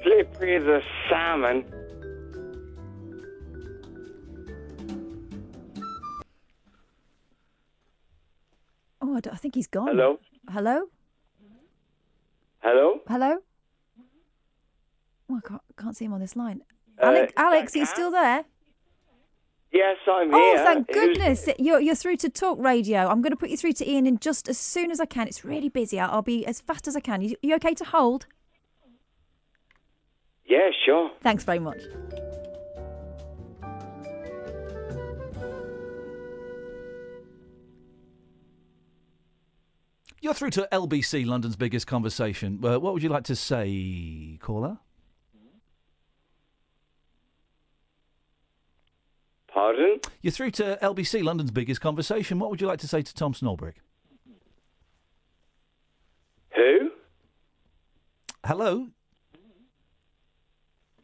Slippery 0.03 0.57
as 0.57 0.65
a 0.65 0.81
salmon. 1.09 1.65
Oh, 9.01 9.15
I, 9.15 9.21
I 9.31 9.37
think 9.37 9.55
he's 9.55 9.67
gone. 9.67 9.89
Hello? 9.89 10.19
Hello? 10.51 10.87
Hello? 12.61 13.01
Hello? 13.09 13.39
Oh, 15.31 15.37
I 15.37 15.49
can't, 15.49 15.63
can't 15.79 15.97
see 15.97 16.05
him 16.05 16.13
on 16.13 16.21
this 16.21 16.37
line. 16.37 16.63
Uh, 17.01 17.07
Alex, 17.07 17.33
Alex, 17.37 17.77
are 17.77 17.79
you 17.79 17.87
still 17.87 18.11
there? 18.11 18.45
Yes, 19.83 19.97
I'm 20.07 20.33
Oh, 20.33 20.39
here. 20.39 20.65
thank 20.65 20.87
Who's- 20.95 21.07
goodness. 21.19 21.49
You're, 21.59 21.81
you're 21.81 21.97
through 21.97 22.17
to 22.19 22.29
Talk 22.29 22.57
Radio. 22.61 23.01
I'm 23.09 23.21
going 23.21 23.33
to 23.33 23.37
put 23.37 23.51
you 23.51 23.57
through 23.57 23.73
to 23.75 23.85
Iain 23.91 24.07
in 24.07 24.17
just 24.19 24.49
as 24.49 24.57
soon 24.57 24.93
as 24.93 25.01
I 25.01 25.07
can. 25.07 25.27
It's 25.27 25.45
really 25.45 25.69
busy. 25.69 25.99
I'll, 25.99 26.11
I'll 26.13 26.23
be 26.23 26.47
as 26.47 26.61
fast 26.61 26.87
as 26.87 26.95
I 26.95 27.01
can. 27.01 27.21
You, 27.21 27.35
you 27.43 27.57
okay 27.57 27.75
to 27.75 27.85
hold? 27.85 28.27
Yeah, 30.47 30.71
sure. 30.85 31.11
Thanks 31.25 31.43
very 31.43 31.59
much. 31.59 31.81
You're 40.21 40.35
through 40.35 40.51
to 40.51 40.69
LBC, 40.71 41.27
London's 41.27 41.57
biggest 41.57 41.87
conversation. 41.87 42.61
Uh, 42.63 42.79
what 42.79 42.95
would 42.95 43.03
you 43.03 43.09
like 43.09 43.25
to 43.25 43.35
say, 43.37 44.39
caller? 44.41 44.79
Pardon? 49.63 50.01
You're 50.23 50.33
through 50.33 50.51
to 50.53 50.77
LBC, 50.83 51.23
London's 51.23 51.53
biggest 51.53 51.81
conversation. 51.81 52.41
What 52.41 52.51
would 52.51 52.61
you 52.61 52.67
like 52.67 52.81
to 52.81 52.89
say 52.89 53.01
to 53.01 53.15
Tom 53.15 53.33
Snorbrick? 53.33 53.75
Who? 56.57 56.91
Hello. 58.45 58.89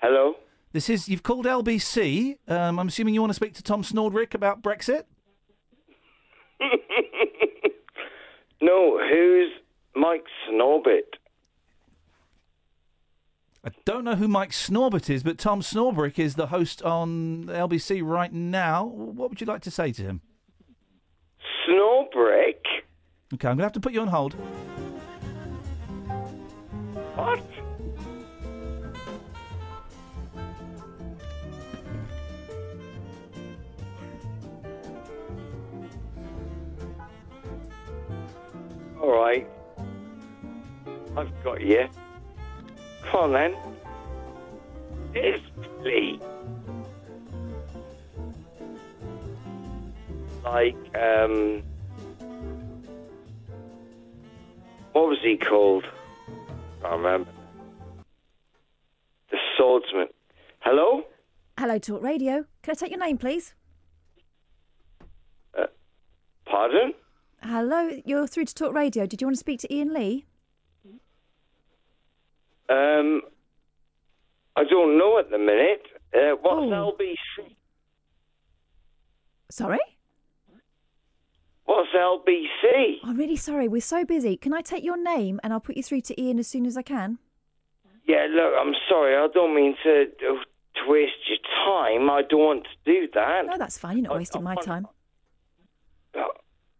Hello? 0.03 0.35
This 0.73 0.91
is 0.91 1.09
you've 1.09 1.23
called 1.23 1.47
LBC. 1.47 2.39
Um, 2.49 2.81
I'm 2.81 2.89
assuming 2.89 3.15
you 3.15 3.21
want 3.21 3.31
to 3.31 3.35
speak 3.35 3.55
to 3.55 3.63
Tom 3.63 3.85
Snordrick 3.85 4.35
about 4.35 4.61
Brexit. 4.61 5.05
No, 8.61 8.99
who's 8.99 9.53
Mike 9.95 10.25
Snorbit? 10.51 11.15
I 13.65 13.71
don't 13.85 14.05
know 14.05 14.15
who 14.15 14.29
Mike 14.29 14.53
Snorbit 14.53 15.11
is, 15.11 15.25
but 15.25 15.37
Tom 15.37 15.63
Snorbrick 15.63 16.19
is 16.19 16.37
the 16.37 16.47
host 16.47 16.81
on 16.83 17.47
LBC 17.47 18.03
right 18.05 18.33
now. 18.33 18.85
What 18.85 19.31
would 19.31 19.41
you 19.41 19.47
like 19.47 19.63
to 19.63 19.71
say 19.71 19.91
to 19.93 20.03
him? 20.03 20.21
Snorbrick? 21.67 22.63
Okay, 23.35 23.49
I'm 23.49 23.57
going 23.57 23.59
to 23.59 23.63
have 23.65 23.73
to 23.73 23.81
put 23.81 23.93
you 23.93 24.01
on 24.01 24.09
hold. 24.09 24.35
What? 27.15 27.43
All 39.03 39.21
right. 39.21 39.49
I've 41.17 41.45
got 41.45 41.61
you. 41.61 41.89
Come 43.11 43.21
on 43.21 43.33
then. 43.33 43.57
Yes, 45.15 45.41
please. 45.83 46.21
Like, 50.45 50.77
um. 50.97 51.63
What 54.93 55.09
was 55.09 55.19
he 55.23 55.37
called? 55.37 55.85
I 56.85 56.93
remember. 56.95 57.31
The 59.31 59.39
swordsman. 59.57 60.09
Hello? 60.61 61.05
Hello, 61.59 61.79
Talk 61.79 62.03
Radio. 62.03 62.45
Can 62.63 62.73
I 62.73 62.75
take 62.75 62.91
your 62.91 63.01
name, 63.01 63.19
please? 63.19 63.55
Pardon? 66.47 66.95
Hello, 67.43 68.01
you're 68.05 68.27
through 68.27 68.47
to 68.47 68.55
Talk 68.55 68.73
Radio. 68.75 69.07
Did 69.07 69.21
you 69.21 69.27
want 69.27 69.37
to 69.37 69.39
speak 69.39 69.61
to 69.61 69.75
Iain 69.75 69.93
Lee? 69.93 70.25
Um, 72.69 73.23
I 74.57 74.65
don't 74.65 74.99
know 74.99 75.19
at 75.19 75.31
the 75.31 75.39
minute. 75.39 75.83
Uh, 76.15 76.37
what's 76.41 76.73
Oh. 76.73 76.93
LBC? 76.93 77.57
Sorry? 79.51 79.79
What's 81.65 81.91
LBC? 81.95 83.01
I'm 83.05 83.17
really 83.17 83.37
sorry. 83.37 83.69
We're 83.69 83.81
so 83.81 84.05
busy. 84.05 84.37
Can 84.37 84.53
I 84.55 84.63
take 84.63 84.83
your 84.85 84.97
name 85.03 85.39
and 85.43 85.53
I'll 85.53 85.61
put 85.61 85.77
you 85.77 85.83
through 85.83 86.01
to 86.03 86.21
Iain 86.23 86.39
as 86.39 86.49
soon 86.49 86.65
as 86.67 86.77
I 86.77 86.83
can? 86.83 87.19
Yeah, 88.07 88.27
look, 88.31 88.55
I'm 88.59 88.75
sorry. 88.89 89.17
I 89.17 89.29
don't 89.33 89.55
mean 89.55 89.77
to 89.85 90.07
to 90.07 90.41
waste 90.87 91.13
your 91.29 91.39
time. 91.67 92.09
I 92.09 92.23
don't 92.23 92.41
want 92.41 92.65
to 92.65 92.71
do 92.91 93.09
that. 93.15 93.47
No, 93.47 93.59
that's 93.59 93.77
fine. 93.79 93.99
You're 93.99 94.09
not 94.09 94.15
I- 94.15 94.19
wasting 94.19 94.41
I 94.43 94.45
my 94.45 94.55
want- 94.55 94.67
time. 94.67 94.87
Oh, 96.15 96.31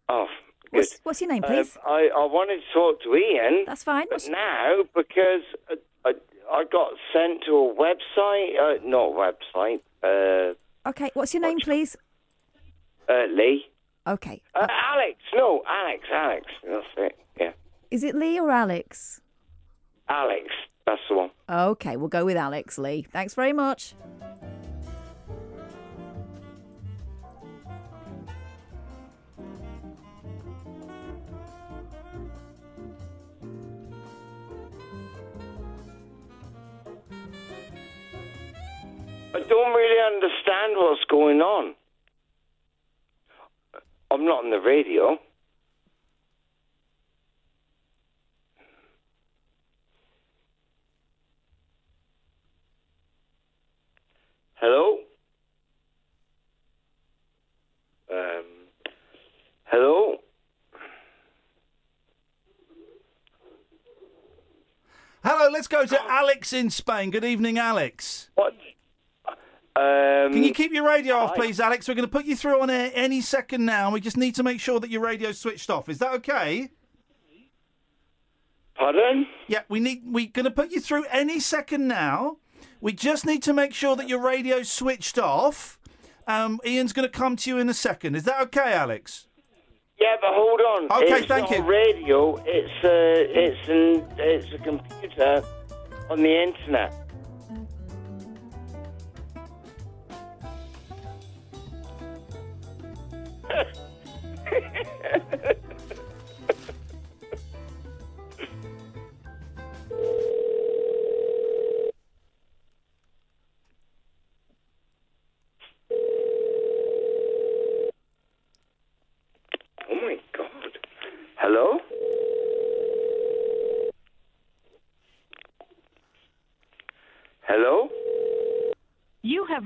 good. 0.07 0.27
What's, 0.71 0.99
what's 1.03 1.21
your 1.21 1.29
name, 1.31 1.43
Um, 1.43 1.49
please? 1.51 1.77
I, 1.85 2.09
I 2.15 2.25
wanted 2.25 2.57
to 2.61 2.73
talk 2.73 3.01
to 3.03 3.13
Iain. 3.15 3.65
That's 3.65 3.83
fine. 3.83 4.05
But 4.09 4.27
now, 4.29 4.83
because 4.95 5.41
uh, 5.71 5.75
I, 6.05 6.13
I 6.51 6.63
got 6.71 6.91
sent 7.13 7.43
to 7.45 7.51
a 7.55 7.73
website, 7.75 8.59
uh, 8.59 8.79
not 8.83 9.13
website, 9.13 9.81
uh, 10.03 10.53
Okay, 10.87 11.09
what's 11.13 11.33
your 11.33 11.41
name, 11.41 11.59
please? 11.59 11.97
uh, 13.09 13.25
Lee. 13.33 13.65
Okay. 14.07 14.41
Uh, 14.55 14.67
Alex, 14.69 15.17
no, 15.35 15.61
Alex, 15.67 16.03
Alex. 16.13 16.45
That's 16.65 16.85
it. 16.97 17.17
Yeah, 17.39 17.51
Is 17.91 18.03
it 18.03 18.15
Lee 18.15 18.39
or 18.39 18.49
Alex? 18.49 19.21
Alex. 20.07 20.45
That's 20.85 21.01
the 21.09 21.15
one. 21.15 21.29
Okay, 21.49 21.97
we'll 21.97 22.07
go 22.07 22.25
with 22.25 22.37
Alex 22.37 22.77
Lee. 22.77 23.05
Thanks 23.11 23.33
very 23.35 23.53
much. 23.53 23.93
don't 39.49 39.73
really 39.73 40.15
understand 40.15 40.73
what's 40.75 41.03
going 41.09 41.41
on. 41.41 41.73
I'm 44.11 44.25
not 44.25 44.45
on 44.45 44.51
the 44.51 44.59
radio. 44.59 45.17
Hello? 54.55 54.97
Um, 58.11 58.43
hello? 59.65 60.17
Hello, 65.23 65.49
let's 65.51 65.67
go 65.67 65.85
to 65.85 66.11
Alex 66.11 66.51
in 66.53 66.69
Spain. 66.69 67.09
Good 67.09 67.23
evening, 67.23 67.57
Alex. 67.57 68.29
What? 68.35 68.53
Um, 69.79 70.33
Can 70.33 70.43
you 70.43 70.53
keep 70.53 70.73
your 70.73 70.85
radio 70.85 71.15
off, 71.15 71.35
please, 71.35 71.57
Alex? 71.61 71.87
We're 71.87 71.93
going 71.93 72.07
to 72.07 72.11
put 72.11 72.25
you 72.25 72.35
through 72.35 72.61
on 72.61 72.69
air 72.69 72.91
any 72.93 73.21
second 73.21 73.65
now. 73.65 73.91
We 73.91 74.01
just 74.01 74.17
need 74.17 74.35
to 74.35 74.43
make 74.43 74.59
sure 74.59 74.77
that 74.81 74.89
your 74.89 74.99
radio's 74.99 75.39
switched 75.39 75.69
off. 75.69 75.87
Is 75.87 75.99
that 75.99 76.13
okay? 76.15 76.71
Pardon? 78.75 79.25
Yeah, 79.47 79.61
we 79.69 79.79
need. 79.79 80.01
We're 80.05 80.27
going 80.27 80.43
to 80.43 80.51
put 80.51 80.71
you 80.71 80.81
through 80.81 81.05
any 81.05 81.39
second 81.39 81.87
now. 81.87 82.39
We 82.81 82.91
just 82.91 83.25
need 83.25 83.41
to 83.43 83.53
make 83.53 83.73
sure 83.73 83.95
that 83.95 84.09
your 84.09 84.21
radio's 84.21 84.69
switched 84.69 85.17
off. 85.17 85.79
Um, 86.27 86.59
Iain's 86.65 86.91
going 86.91 87.09
to 87.09 87.17
come 87.17 87.37
to 87.37 87.49
you 87.49 87.57
in 87.57 87.69
a 87.69 87.73
second. 87.73 88.15
Is 88.15 88.23
that 88.23 88.41
okay, 88.41 88.73
Alex? 88.73 89.27
Yeah, 89.97 90.15
but 90.19 90.31
hold 90.33 90.59
on. 90.59 91.03
Okay, 91.03 91.19
it's 91.19 91.27
thank 91.27 91.49
not 91.49 91.57
you. 91.57 91.63
a 91.63 91.67
radio. 91.67 92.35
It's 92.45 92.83
a, 92.83 93.47
it's 93.47 93.69
an, 93.69 94.07
it's 94.17 94.53
a 94.53 94.57
computer 94.57 95.41
on 96.09 96.21
the 96.21 96.43
internet. 96.43 97.08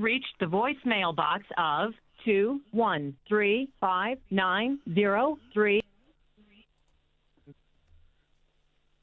Reached 0.03 0.35
the 0.39 0.45
voicemail 0.45 1.15
box 1.15 1.43
of 1.57 1.93
two 2.25 2.61
one 2.71 3.15
three 3.27 3.69
five 3.79 4.17
nine 4.31 4.79
zero 4.93 5.37
three. 5.53 5.81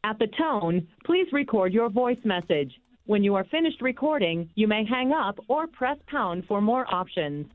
At 0.02 0.18
the 0.18 0.28
tone, 0.38 0.86
please 1.04 1.26
record 1.32 1.72
your 1.72 1.90
voice 1.90 2.18
message. 2.24 2.72
When 3.06 3.22
you 3.22 3.34
are 3.34 3.44
finished 3.44 3.82
recording, 3.82 4.48
you 4.54 4.66
may 4.68 4.84
hang 4.84 5.12
up 5.12 5.38
or 5.48 5.66
press 5.66 5.98
pound 6.06 6.44
for 6.46 6.60
more 6.60 6.86
options. 6.92 7.46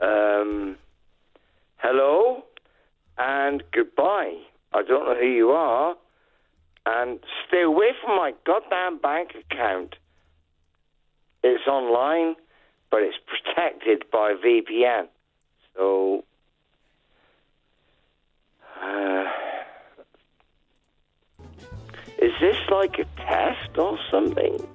Um, 0.00 0.76
hello? 1.76 2.44
And 3.18 3.62
goodbye. 3.72 4.34
I 4.72 4.82
don't 4.82 5.04
know 5.04 5.16
who 5.20 5.26
you 5.26 5.50
are. 5.50 5.96
And 6.86 7.18
stay 7.48 7.62
away 7.62 7.88
from 8.02 8.16
my 8.16 8.32
goddamn 8.46 8.98
bank 8.98 9.30
account. 9.34 9.96
It's 11.42 11.66
online, 11.66 12.34
but 12.90 13.02
it's 13.02 13.16
protected 13.26 14.04
by 14.10 14.34
VPN. 14.34 15.08
So. 15.76 16.24
Uh, 18.82 19.24
is 22.18 22.32
this 22.40 22.56
like 22.70 22.98
a 22.98 23.04
test 23.20 23.76
or 23.76 23.98
something? 24.10 24.66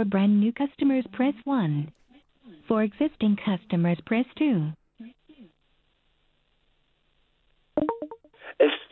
For 0.00 0.06
brand 0.06 0.40
new 0.40 0.50
customers, 0.50 1.04
press 1.12 1.34
1. 1.44 1.92
For 2.66 2.82
existing 2.82 3.36
customers, 3.44 3.98
press 4.06 4.24
2. 4.38 4.70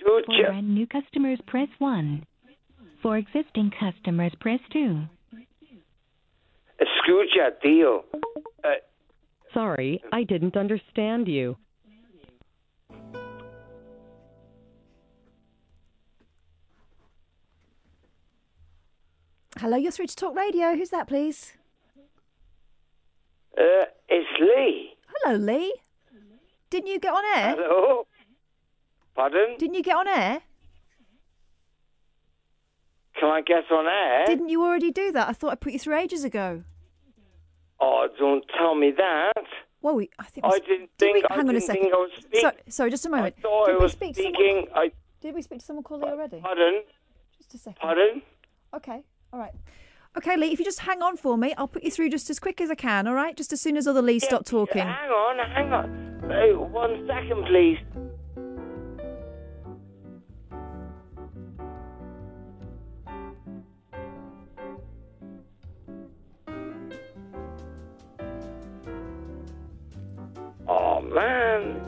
For 0.05 0.23
brand 0.27 0.75
new 0.75 0.87
customers, 0.87 1.39
press 1.47 1.69
1. 1.79 2.27
For 3.01 3.17
existing 3.17 3.73
customers, 3.81 4.33
press 4.39 4.61
2. 4.71 5.01
Escucha, 6.79 7.53
tío. 7.65 8.05
Uh, 8.63 8.69
Sorry, 9.55 10.03
I 10.13 10.25
didn't 10.25 10.59
understand 10.59 11.27
you. 11.27 11.57
Hello, 19.59 19.77
you're 19.77 19.91
through 19.93 20.07
to 20.07 20.17
Talk 20.17 20.37
Radio. 20.37 20.75
Who's 20.77 20.91
that, 20.91 21.09
please? 21.09 21.55
uh, 23.59 23.87
it's 24.09 24.29
Lee. 24.41 24.91
Hello, 25.25 25.37
Lee. 25.37 25.75
Didn't 26.71 26.87
you 26.89 27.01
get 27.01 27.13
on 27.13 27.25
air? 27.37 27.57
Hello? 27.59 28.07
Pardon? 29.17 29.57
Didn't 29.59 29.75
you 29.75 29.83
get 29.83 29.97
on 29.97 30.07
air? 30.07 30.43
Can 33.19 33.31
I 33.31 33.41
get 33.41 33.65
on 33.73 33.87
air? 33.87 34.27
Didn't 34.27 34.49
you 34.49 34.63
already 34.63 34.93
do 34.93 35.11
that? 35.13 35.29
I 35.29 35.33
thought 35.33 35.51
I 35.51 35.55
put 35.57 35.73
you 35.73 35.79
through 35.81 35.97
ages 35.97 36.23
ago. 36.23 36.63
Oh, 37.81 38.07
don't 38.19 38.45
tell 38.57 38.77
me 38.77 38.93
that. 38.97 39.33
Well, 39.83 39.97
we, 39.97 40.11
I 40.21 40.25
think. 40.27 40.47
I 40.47 40.59
didn't 40.61 40.91
did 40.99 41.07
we- 41.07 41.13
think. 41.15 41.27
I 41.31 41.35
hang 41.35 41.49
on 41.49 41.57
a 41.57 41.61
second. 41.61 41.83
think 41.83 41.95
I 41.95 41.97
was 41.97 42.11
speaking. 42.17 42.41
Sorry, 42.41 42.55
sorry, 42.69 42.91
just 42.91 43.07
a 43.07 43.09
moment. 43.11 43.35
I 43.39 43.41
thought 43.43 43.67
did 43.67 43.75
I 43.75 43.79
we 43.79 43.83
was 43.83 43.93
speak 43.93 44.15
to 44.15 44.23
speaking. 44.23 44.67
someone? 44.73 44.89
I 44.89 44.93
Did 45.21 45.35
we 45.35 45.43
speak 45.43 45.59
to 45.61 45.65
someone 45.65 45.83
called 45.83 46.03
Lee 46.03 46.11
already? 46.11 46.41
pardon. 46.41 46.83
Just 47.39 47.55
a 47.55 47.59
second. 47.59 47.81
Pardon. 47.81 48.23
Okay, 48.75 49.03
all 49.33 49.39
right. 49.41 49.53
Okay, 50.17 50.37
Lee, 50.37 50.53
if 50.53 50.59
you 50.59 50.65
just 50.65 50.81
hang 50.81 51.03
on 51.03 51.17
for 51.17 51.37
me, 51.37 51.55
I'll 51.57 51.69
put 51.69 51.85
you 51.85 51.91
through 51.91 52.11
just 52.11 52.29
as 52.31 52.41
quick 52.41 52.61
as 52.61 52.71
I 52.71 52.75
can, 52.75 53.07
all 53.07 53.15
right? 53.15 53.37
Just 53.37 53.53
as 53.53 53.61
soon 53.61 53.77
as 53.77 53.87
other 53.87 54.03
Lee 54.03 54.19
stop 54.19 54.45
talking. 54.45 54.83
Hang 54.83 55.11
on, 55.11 55.39
hang 55.51 55.73
on. 55.73 56.09
Hey, 56.29 56.55
one 56.55 57.07
second, 57.07 57.45
please. 57.47 57.79
Oh 70.67 71.01
man. 71.01 71.88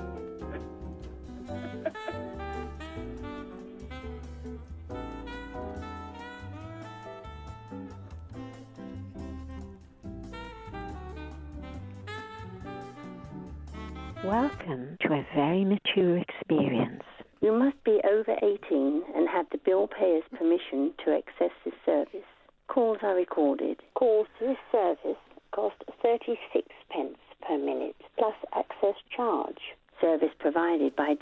Welcome 14.24 14.98
to 15.00 15.14
a 15.14 15.26
very 15.34 15.64
mature 15.64 16.18
experience. 16.18 17.02
You 17.40 17.58
must 17.58 17.82
be 17.84 18.02
over 18.04 18.36
18 18.42 19.02
and 19.16 19.26
have 19.26 19.46
the 19.50 19.56
bill 19.64 19.88
payer's 19.88 20.24
permission 20.36 20.92
to 21.06 21.16
access 21.16 21.50
this 21.64 21.72
service. 21.86 22.28
Calls 22.68 22.98
are 23.02 23.14
recorded. 23.14 23.78
Calls 23.94 24.26
to 24.38 24.48
this 24.48 24.58
service 24.70 25.16
cost 25.52 25.76
36 26.02 26.68
pence 26.90 27.16
per 27.48 27.56
minute 27.56 27.96
plus 28.18 28.34
access 28.54 28.94
charge. 29.16 29.56
Service 30.02 30.34
provided 30.38 30.94
by. 30.94 31.14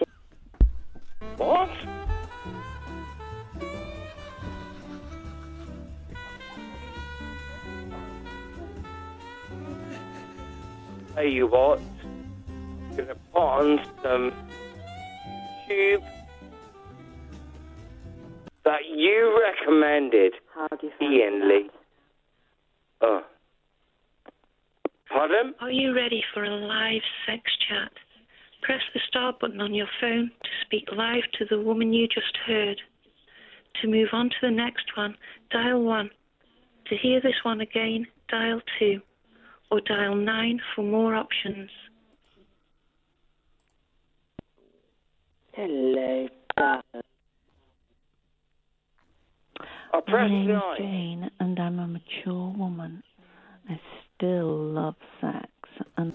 What? 1.36 1.70
Tell 11.14 11.26
you 11.26 11.46
what, 11.46 11.80
gonna 12.98 13.14
put 13.32 13.38
on 13.38 13.78
some 14.02 14.12
um, 14.12 14.32
tube 15.68 16.02
that 18.64 18.80
you 18.94 19.38
recommended, 19.40 20.34
How 20.54 20.68
do 20.68 20.90
you 21.00 21.22
Iain 21.22 21.48
Lee. 21.48 21.70
Oh. 23.00 23.22
Pardon? 25.08 25.54
Are 25.60 25.70
you 25.70 25.94
ready 25.94 26.22
for 26.34 26.44
a 26.44 26.50
live 26.50 27.00
sex 27.26 27.42
chat? 27.68 27.92
Press 28.62 28.82
the 28.92 29.00
star 29.08 29.32
button 29.40 29.60
on 29.60 29.72
your 29.72 29.86
phone 30.00 30.30
to 30.42 30.50
speak 30.66 30.88
live 30.94 31.22
to 31.38 31.46
the 31.48 31.60
woman 31.60 31.92
you 31.92 32.08
just 32.08 32.36
heard. 32.46 32.80
To 33.80 33.88
move 33.88 34.08
on 34.12 34.28
to 34.28 34.36
the 34.42 34.50
next 34.50 34.96
one, 34.96 35.14
dial 35.50 35.82
1. 35.82 36.10
To 36.88 36.96
hear 36.96 37.20
this 37.20 37.44
one 37.44 37.60
again, 37.60 38.06
dial 38.28 38.60
2. 38.78 39.00
or 39.70 39.80
dial 39.82 40.14
9 40.14 40.60
for 40.74 40.82
more 40.82 41.14
options. 41.14 41.70
Hello, 45.60 46.28
darling. 46.56 46.82
I 46.92 47.00
oh, 49.92 50.00
press 50.02 50.12
My 50.12 50.28
name's 50.28 50.48
nine. 50.50 50.78
Jane, 50.78 51.30
and 51.40 51.58
I'm 51.58 51.80
a 51.80 51.88
mature 51.88 52.54
woman. 52.56 53.02
I 53.68 53.80
still 54.14 54.54
love 54.56 54.94
sex, 55.20 55.50
and 55.96 56.12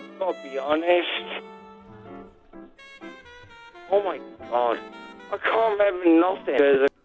I've 0.00 0.18
got 0.18 0.34
to 0.34 0.50
be 0.50 0.58
honest. 0.58 1.06
Oh 3.92 4.02
my 4.02 4.18
god. 4.50 4.78
I 5.30 5.38
can't 5.38 5.78
remember 5.78 6.06
nothing. 6.20 6.95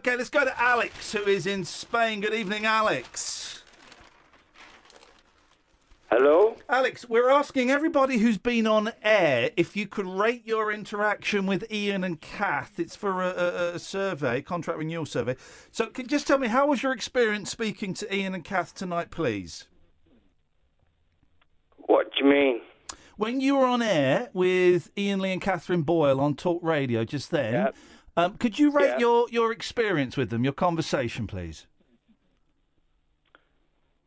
Okay, 0.00 0.16
let's 0.16 0.30
go 0.30 0.46
to 0.46 0.58
Alex, 0.58 1.12
who 1.12 1.22
is 1.24 1.46
in 1.46 1.62
Spain. 1.62 2.22
Good 2.22 2.32
evening, 2.32 2.64
Alex. 2.64 3.62
Hello? 6.10 6.56
Alex, 6.70 7.06
we're 7.06 7.28
asking 7.28 7.70
everybody 7.70 8.16
who's 8.16 8.38
been 8.38 8.66
on 8.66 8.92
air 9.02 9.50
if 9.58 9.76
you 9.76 9.86
could 9.86 10.06
rate 10.06 10.46
your 10.46 10.72
interaction 10.72 11.44
with 11.44 11.70
Iain 11.70 12.02
and 12.02 12.18
Kath. 12.18 12.80
It's 12.80 12.96
for 12.96 13.22
a, 13.22 13.28
a, 13.28 13.74
a 13.74 13.78
survey, 13.78 14.40
contract 14.40 14.78
renewal 14.78 15.04
survey. 15.04 15.36
So, 15.70 15.88
can 15.88 16.06
just 16.06 16.26
tell 16.26 16.38
me, 16.38 16.48
how 16.48 16.68
was 16.68 16.82
your 16.82 16.92
experience 16.92 17.50
speaking 17.50 17.92
to 17.92 18.10
Iain 18.10 18.34
and 18.34 18.42
Kath 18.42 18.74
tonight, 18.74 19.10
please? 19.10 19.66
What 21.76 22.10
do 22.14 22.24
you 22.24 22.30
mean? 22.30 22.60
When 23.18 23.42
you 23.42 23.56
were 23.56 23.66
on 23.66 23.82
air 23.82 24.30
with 24.32 24.90
Iain 24.96 25.20
Lee 25.20 25.32
and 25.32 25.42
Catherine 25.42 25.82
Boyle 25.82 26.22
on 26.22 26.36
Talk 26.36 26.62
Radio 26.62 27.04
just 27.04 27.30
then, 27.30 27.74
um, 28.16 28.36
could 28.36 28.58
you 28.58 28.70
rate 28.70 28.86
Yeah. 28.86 28.98
your, 28.98 29.26
your 29.30 29.52
experience 29.52 30.16
with 30.16 30.30
them, 30.30 30.44
your 30.44 30.52
conversation, 30.52 31.26
please? 31.26 31.66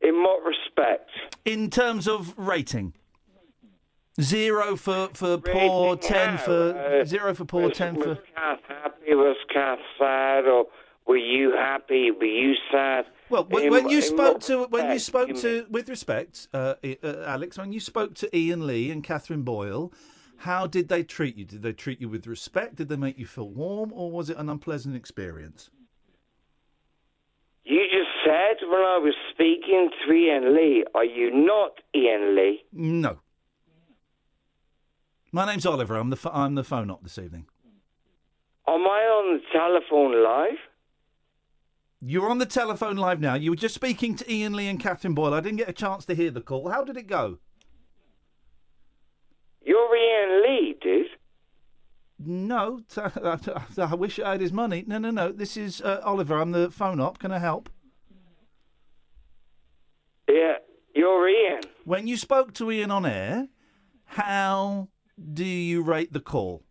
In 0.01 0.21
what 0.21 0.43
respect? 0.43 1.09
In 1.45 1.69
terms 1.69 2.07
of 2.07 2.33
rating. 2.37 2.93
Zero 4.21 4.75
for, 4.75 5.09
for 5.13 5.37
poor, 5.39 5.95
ten 5.95 6.37
how? 6.37 6.43
for 6.45 6.99
Uh, 7.01 7.05
zero 7.05 7.33
for 7.33 7.45
poor, 7.45 7.69
was, 7.69 7.77
ten 7.77 7.95
was 7.95 8.03
for. 8.03 8.15
Kath 8.35 8.59
happy? 8.67 9.15
Was 9.15 9.37
Kath 9.51 9.79
sad? 9.97 10.45
Or 10.45 10.67
were 11.07 11.17
you 11.17 11.51
happy? 11.51 12.11
Were 12.11 12.25
you 12.25 12.53
sad? 12.71 13.05
Well, 13.29 13.45
when, 13.49 13.63
In- 13.63 13.71
when 13.71 13.89
you 13.89 14.01
spoke 14.03 14.39
to 14.41 14.65
when 14.65 14.91
you 14.91 14.99
spoke 14.99 15.33
to 15.37 15.65
with 15.71 15.89
respect, 15.89 16.47
uh, 16.53 16.75
uh, 16.83 17.23
Alex, 17.25 17.57
when 17.57 17.73
you 17.73 17.79
spoke 17.79 18.13
to 18.15 18.29
Iain 18.37 18.67
Lee 18.67 18.91
and 18.91 19.03
Catherine 19.03 19.41
Boyle, 19.41 19.91
how 20.43 20.67
did 20.67 20.89
they 20.89 21.03
treat 21.03 21.37
you? 21.37 21.45
Did 21.45 21.61
they 21.61 21.71
treat 21.71 22.01
you 22.01 22.09
with 22.09 22.27
respect? 22.27 22.75
Did 22.75 22.89
they 22.89 22.97
make 22.97 23.17
you 23.17 23.25
feel 23.25 23.49
warm, 23.49 23.93
or 23.93 24.11
was 24.11 24.29
it 24.29 24.35
an 24.35 24.49
unpleasant 24.49 24.93
experience? 24.93 25.69
You 27.63 27.81
just 27.89 28.11
said 28.25 28.67
when 28.67 28.81
I 28.81 28.97
was 28.97 29.13
speaking 29.31 29.89
to 29.89 30.11
Iain 30.13 30.53
Lee, 30.53 30.83
are 30.93 31.05
you 31.05 31.31
not 31.33 31.79
Iain 31.95 32.35
Lee? 32.35 32.61
No. 32.73 33.19
My 35.31 35.45
name's 35.45 35.65
Oliver. 35.65 35.95
I'm 35.95 36.09
the 36.09 36.17
ph- 36.17 36.35
I'm 36.35 36.55
the 36.55 36.63
phone 36.65 36.91
op 36.91 37.03
this 37.03 37.17
evening. 37.17 37.45
Am 38.67 38.81
I 38.81 39.01
on 39.17 39.37
the 39.37 39.43
telephone 39.57 40.23
live? 40.23 40.59
You're 42.01 42.29
on 42.29 42.39
the 42.39 42.45
telephone 42.45 42.97
live 42.97 43.21
now. 43.21 43.35
You 43.35 43.51
were 43.51 43.55
just 43.55 43.75
speaking 43.75 44.17
to 44.17 44.29
Iain 44.29 44.51
Lee 44.51 44.67
and 44.67 44.77
Catherine 44.77 45.13
Boyle. 45.13 45.33
I 45.33 45.39
didn't 45.39 45.59
get 45.59 45.69
a 45.69 45.73
chance 45.73 46.03
to 46.05 46.15
hear 46.15 46.31
the 46.31 46.41
call. 46.41 46.69
How 46.69 46.83
did 46.83 46.97
it 46.97 47.07
go? 47.07 47.39
You're 49.65 49.95
Iain 49.95 50.43
Lee, 50.43 50.75
dude. 50.81 51.07
No, 52.19 52.79
t- 52.89 53.01
I 53.81 53.95
wish 53.95 54.19
I 54.19 54.33
had 54.33 54.41
his 54.41 54.53
money. 54.53 54.83
No, 54.87 54.97
no, 54.97 55.11
no. 55.11 55.31
This 55.31 55.57
is 55.57 55.81
uh, 55.81 56.01
Oliver. 56.03 56.39
I'm 56.39 56.51
the 56.51 56.69
phone 56.69 56.99
op. 56.99 57.19
Can 57.19 57.31
I 57.31 57.39
help? 57.39 57.69
Yeah, 60.29 60.55
you're 60.95 61.27
Iain. 61.27 61.61
When 61.85 62.07
you 62.07 62.17
spoke 62.17 62.53
to 62.55 62.69
Iain 62.71 62.91
on 62.91 63.05
air, 63.05 63.47
how 64.05 64.89
do 65.33 65.45
you 65.45 65.81
rate 65.81 66.13
the 66.13 66.21
call? 66.21 66.63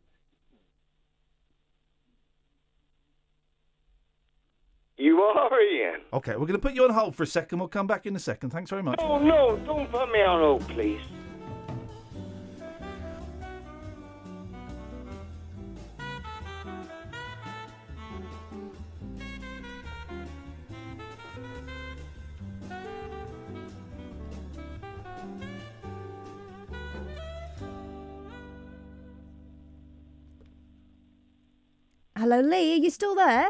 You 4.97 5.21
are 5.21 5.51
Iain. 5.53 6.01
Okay, 6.13 6.33
we're 6.33 6.47
going 6.47 6.53
to 6.53 6.59
put 6.59 6.75
you 6.75 6.85
on 6.85 6.91
hold 6.91 7.17
for 7.17 7.25
a 7.25 7.27
second. 7.27 7.59
We'll 7.59 7.69
come 7.69 7.87
back 7.87 8.07
in 8.07 8.15
a 8.17 8.21
second. 8.21 8.51
Thanks 8.51 8.71
very 8.71 8.83
much. 8.83 9.01
Oh 9.01 9.19
no, 9.19 9.57
don't 9.65 9.91
put 9.91 10.11
me 10.13 10.23
on 10.23 10.41
hold, 10.41 10.69
please. 10.69 11.03
Hello, 32.23 32.39
Lee. 32.39 32.75
Are 32.75 32.77
you 32.77 32.91
still 32.91 33.17
there? 33.17 33.49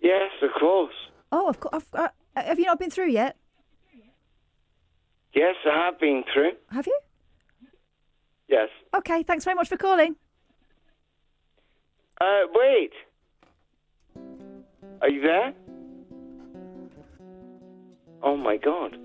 Yes, 0.00 0.32
of 0.42 0.50
course. 0.58 0.96
Oh, 1.30 1.48
of 1.48 1.60
course. 1.60 1.84
Uh, 1.92 2.08
have 2.34 2.58
you 2.58 2.64
not 2.64 2.80
been 2.80 2.90
through 2.90 3.10
yet? 3.10 3.36
Yes, 5.32 5.54
I 5.64 5.84
have 5.84 6.00
been 6.00 6.24
through. 6.34 6.50
Have 6.72 6.88
you? 6.88 6.98
Yes. 8.48 8.68
Okay. 8.96 9.22
Thanks 9.22 9.44
very 9.44 9.54
much 9.54 9.68
for 9.68 9.76
calling. 9.76 10.16
Uh, 12.20 12.48
wait. 12.52 12.90
Are 15.00 15.08
you 15.08 15.20
there? 15.20 15.54
Oh 18.24 18.36
my 18.36 18.56
god. 18.56 18.98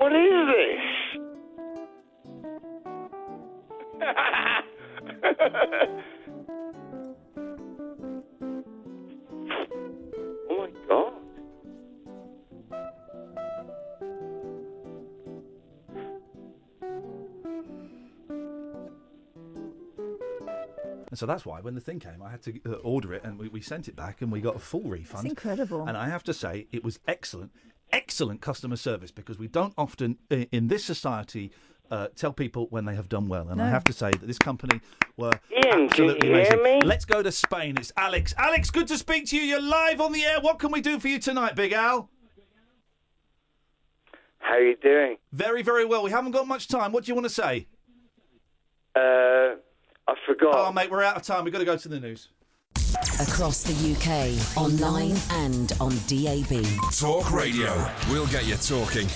What 0.00 0.12
is 0.14 0.46
this? 0.48 0.80
oh 10.48 10.56
my 10.56 10.70
god. 10.88 11.12
And 21.10 21.18
so 21.18 21.26
that's 21.26 21.44
why 21.44 21.60
when 21.60 21.74
the 21.74 21.80
thing 21.82 21.98
came, 21.98 22.22
I 22.24 22.30
had 22.30 22.40
to 22.44 22.58
uh, 22.64 22.70
order 22.76 23.12
it, 23.12 23.22
and 23.22 23.38
we, 23.38 23.48
we 23.48 23.60
sent 23.60 23.86
it 23.86 23.96
back, 23.96 24.22
and 24.22 24.32
we 24.32 24.40
got 24.40 24.56
a 24.56 24.60
full 24.60 24.80
refund. 24.84 25.26
It's 25.26 25.32
incredible. 25.32 25.86
And 25.86 25.94
I 25.94 26.08
have 26.08 26.24
to 26.24 26.32
say, 26.32 26.68
it 26.72 26.82
was 26.82 27.00
excellent, 27.06 27.50
excellent 27.92 28.40
customer 28.40 28.76
service 28.76 29.10
because 29.10 29.38
we 29.38 29.48
don't 29.48 29.74
often 29.78 30.18
in 30.30 30.68
this 30.68 30.84
society. 30.84 31.50
Uh, 31.90 32.06
tell 32.14 32.32
people 32.32 32.68
when 32.70 32.84
they 32.84 32.94
have 32.94 33.08
done 33.08 33.26
well, 33.26 33.48
and 33.48 33.60
I 33.60 33.68
have 33.68 33.82
to 33.82 33.92
say 33.92 34.12
that 34.12 34.24
this 34.24 34.38
company 34.38 34.80
were 35.16 35.32
Iain, 35.52 35.62
can 35.72 35.82
absolutely 35.86 36.28
you 36.28 36.34
hear 36.36 36.44
amazing. 36.52 36.62
me? 36.62 36.80
Let's 36.84 37.04
go 37.04 37.20
to 37.20 37.32
Spain. 37.32 37.76
It's 37.78 37.90
Alex. 37.96 38.32
Alex, 38.38 38.70
good 38.70 38.86
to 38.86 38.96
speak 38.96 39.26
to 39.30 39.36
you. 39.36 39.42
You're 39.42 39.60
live 39.60 40.00
on 40.00 40.12
the 40.12 40.24
air. 40.24 40.40
What 40.40 40.60
can 40.60 40.70
we 40.70 40.80
do 40.80 41.00
for 41.00 41.08
you 41.08 41.18
tonight, 41.18 41.56
Big 41.56 41.72
Al? 41.72 42.08
How 44.38 44.54
are 44.54 44.60
you 44.60 44.76
doing? 44.76 45.16
Very, 45.32 45.62
very 45.62 45.84
well. 45.84 46.04
We 46.04 46.12
haven't 46.12 46.30
got 46.30 46.46
much 46.46 46.68
time. 46.68 46.92
What 46.92 47.04
do 47.04 47.10
you 47.10 47.16
want 47.16 47.26
to 47.26 47.34
say? 47.34 47.66
Uh, 48.94 49.56
I 50.06 50.14
forgot. 50.26 50.54
Oh, 50.54 50.72
mate, 50.72 50.92
we're 50.92 51.02
out 51.02 51.16
of 51.16 51.22
time. 51.22 51.42
We've 51.42 51.52
got 51.52 51.58
to 51.58 51.64
go 51.64 51.76
to 51.76 51.88
the 51.88 51.98
news. 51.98 52.28
Across 53.20 53.64
the 53.64 53.74
UK, 53.92 54.56
online 54.56 55.14
and 55.32 55.72
on 55.78 55.92
DAB. 56.06 56.64
Talk 56.90 57.30
Radio. 57.30 57.86
We'll 58.10 58.26
get 58.28 58.46
you 58.46 58.54
talking. 58.56 59.08